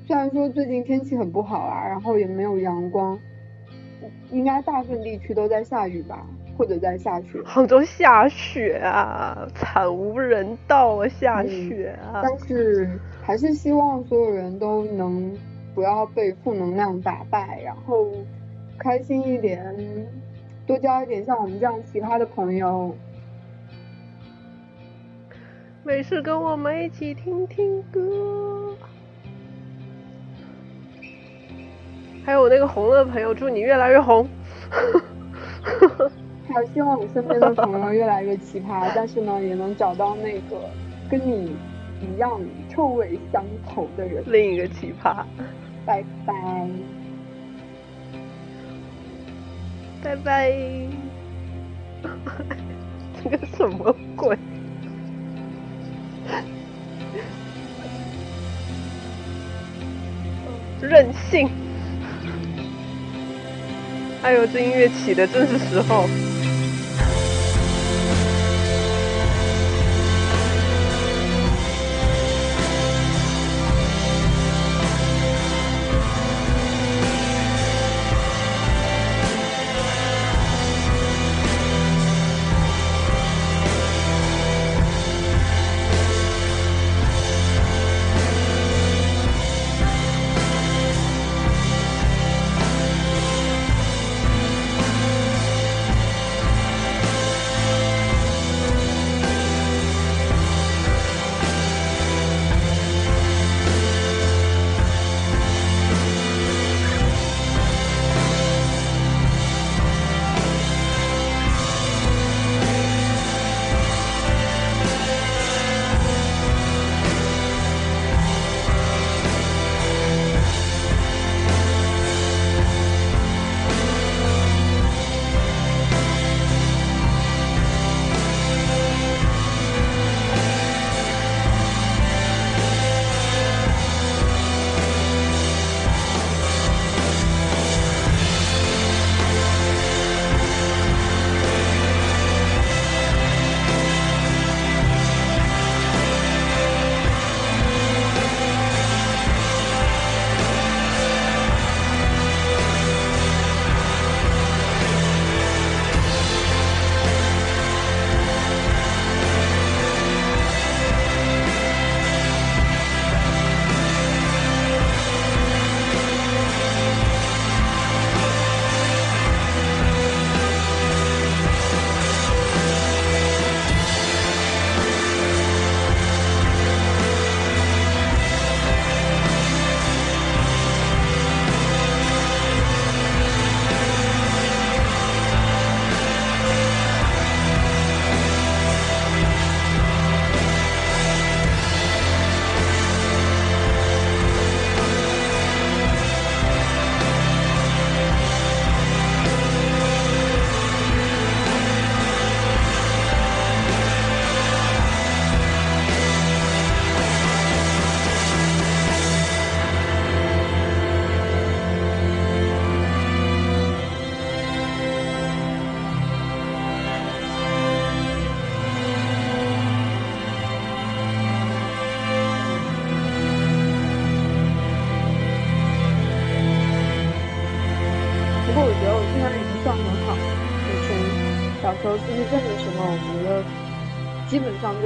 [0.05, 3.17] 虽然说最近天气很不好啊，然后也没有阳光，
[4.31, 6.25] 应该大部分地区都在下雨吧，
[6.57, 7.39] 或者在下雪。
[7.45, 12.21] 杭州下雪啊，惨无人道啊，下雪啊！
[12.23, 12.89] 但是
[13.21, 15.31] 还是希望所有人都能
[15.75, 18.07] 不要被负能量打败，然后
[18.79, 19.75] 开心一点，
[20.65, 22.95] 多交一点像我们这样奇葩的朋友。
[25.83, 28.75] 没事，跟我们一起听听歌。
[32.25, 34.27] 还有我那个红了的朋友，祝你越来越红。
[36.53, 40.69] 还希望你身边的朋友越来越奇葩，但是呢，也能找到那个
[41.09, 41.55] 跟你
[42.01, 42.39] 一样
[42.69, 44.23] 臭味相投的人。
[44.27, 45.23] 另一个奇葩，
[45.85, 46.33] 拜拜，
[50.03, 50.53] 拜拜。
[53.23, 54.37] 这个什么鬼？
[60.79, 61.49] 任性！
[64.21, 66.05] 哎呦，这音乐起的正是时候。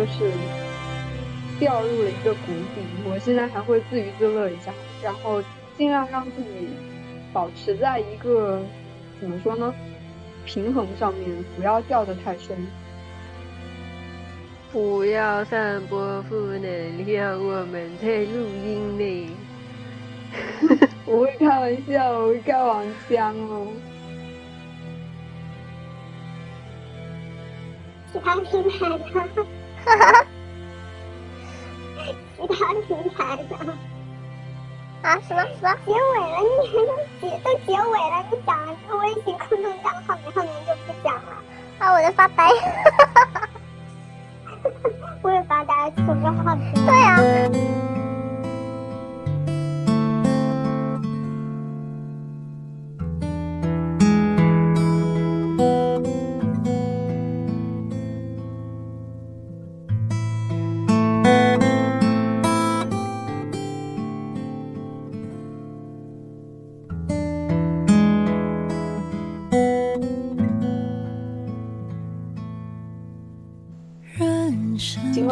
[0.01, 0.31] 就是
[1.59, 2.81] 掉入了一个谷底。
[3.05, 4.73] 我现在还会自娱自乐一下，
[5.03, 5.43] 然后
[5.77, 6.69] 尽量让自己
[7.31, 8.59] 保持在一个
[9.19, 9.71] 怎么说呢，
[10.43, 12.57] 平衡上面，不要掉得太深。
[14.71, 19.29] 不要散播负能量，我们在录音呢。
[21.05, 23.67] 我会开玩笑，我会开黄腔哦。
[28.11, 28.89] 其他平台
[29.35, 29.45] 的，
[29.85, 30.05] 哈哈，
[32.37, 32.53] 其他
[32.87, 33.17] 平台
[33.49, 33.51] 的。
[35.01, 35.19] 啊？
[35.27, 35.67] 什么什么？
[35.85, 36.37] 结尾了？
[36.61, 38.13] 你都结都结尾了？
[38.31, 41.21] 你讲了这个微信公众账号，你后面就不讲了？
[41.79, 41.81] 啊！
[41.93, 42.47] 我在发呆。
[42.47, 42.51] 哈
[43.15, 43.49] 哈哈
[45.23, 46.85] 我也发呆，怎么好好听。
[46.85, 46.91] 对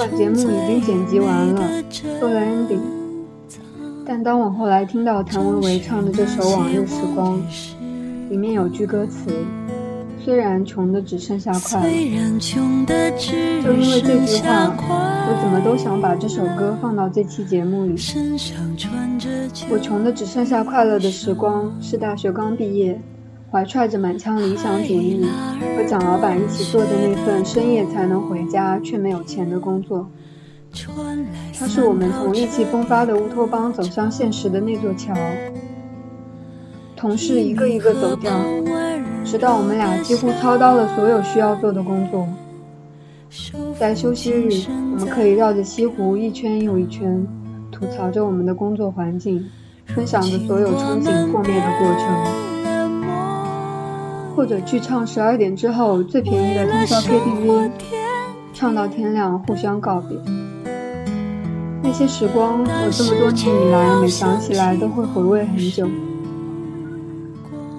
[0.05, 0.11] 呀。
[0.17, 1.83] 节目已经剪辑完了，
[2.19, 2.79] 做了 ending，
[4.05, 7.37] 但当我后来听到谭维维唱的这首《往日时光》，
[8.29, 9.31] 里面有句歌词
[10.23, 11.87] ：“虽然穷的只剩下快乐。”
[13.63, 14.73] 就因为这句话，
[15.27, 17.95] 我怎么都想把这首歌放到这期节目里。
[19.69, 22.99] 我穷的只剩下快乐的时光，是大学刚毕业。
[23.51, 25.25] 怀揣着满腔理想主义，
[25.75, 30.07] 和蒋老板一起做的那份深夜才能回家却没有钱的工作。
[31.57, 35.15] 它是我们从意气风发的乌托邦走向现实的那座桥。
[36.95, 38.31] 同事一个一个走掉，
[39.25, 42.27] 直到我们俩几乎操刀了所有需要做的工作。
[43.79, 47.25] 在休息日，我们可以绕着西湖一圈又一圈，
[47.71, 49.43] 吐槽着我们的工作环境，
[49.87, 52.48] 分享着所有憧憬破灭的过程。
[54.39, 57.71] 或者去唱十二点之后最便宜的通宵 KTV，
[58.53, 60.17] 唱到天亮，互相告别。
[61.83, 65.85] 那些时光，我这么多年以来每想起来都会回味很久。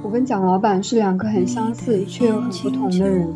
[0.02, 3.26] 我跟蒋老板是两个很相似却又很不同的人。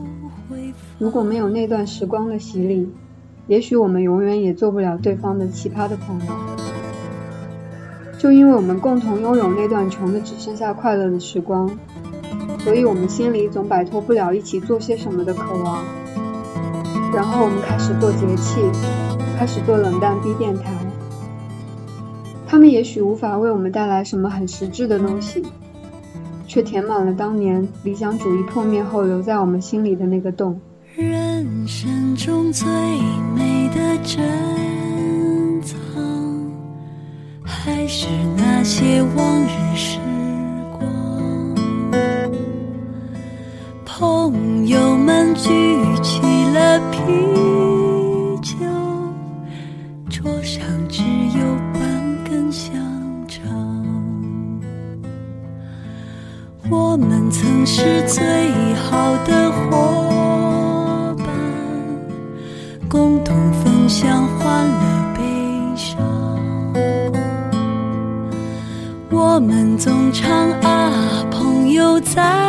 [0.99, 2.93] 如果没有那段时光的洗礼，
[3.47, 6.33] 也许我们永远也做不了对方的奇葩的朋友。
[8.18, 11.70] 就因为我们共同拥有那段穷的只剩下快乐的时光。
[12.64, 15.84] 所以我们心里总摆脱不了一起做些什么的渴望，
[17.12, 18.58] 然后我们开始做节气，
[19.38, 20.72] 开始做冷淡逼电台。
[22.46, 25.42] 他们也许无法为我们带来什么很实质的东西，
[26.46, 30.58] 却填满了当年理想主义破灭后留在我们心里的那个洞。
[30.94, 32.66] 人生中最
[33.36, 35.76] 美的珍藏，
[37.42, 38.06] 还是
[38.36, 40.03] 那些往日时。
[43.97, 45.49] 朋友们举
[46.03, 46.20] 起
[46.53, 46.99] 了啤
[48.42, 48.57] 酒，
[50.11, 51.01] 桌上只
[51.38, 51.80] 有半
[52.28, 52.74] 根香
[53.28, 53.45] 肠。
[56.68, 61.28] 我们曾是最好的伙伴，
[62.88, 65.22] 共同分享欢乐悲
[65.76, 66.03] 伤。
[69.09, 72.43] 我们总唱啊，朋友在。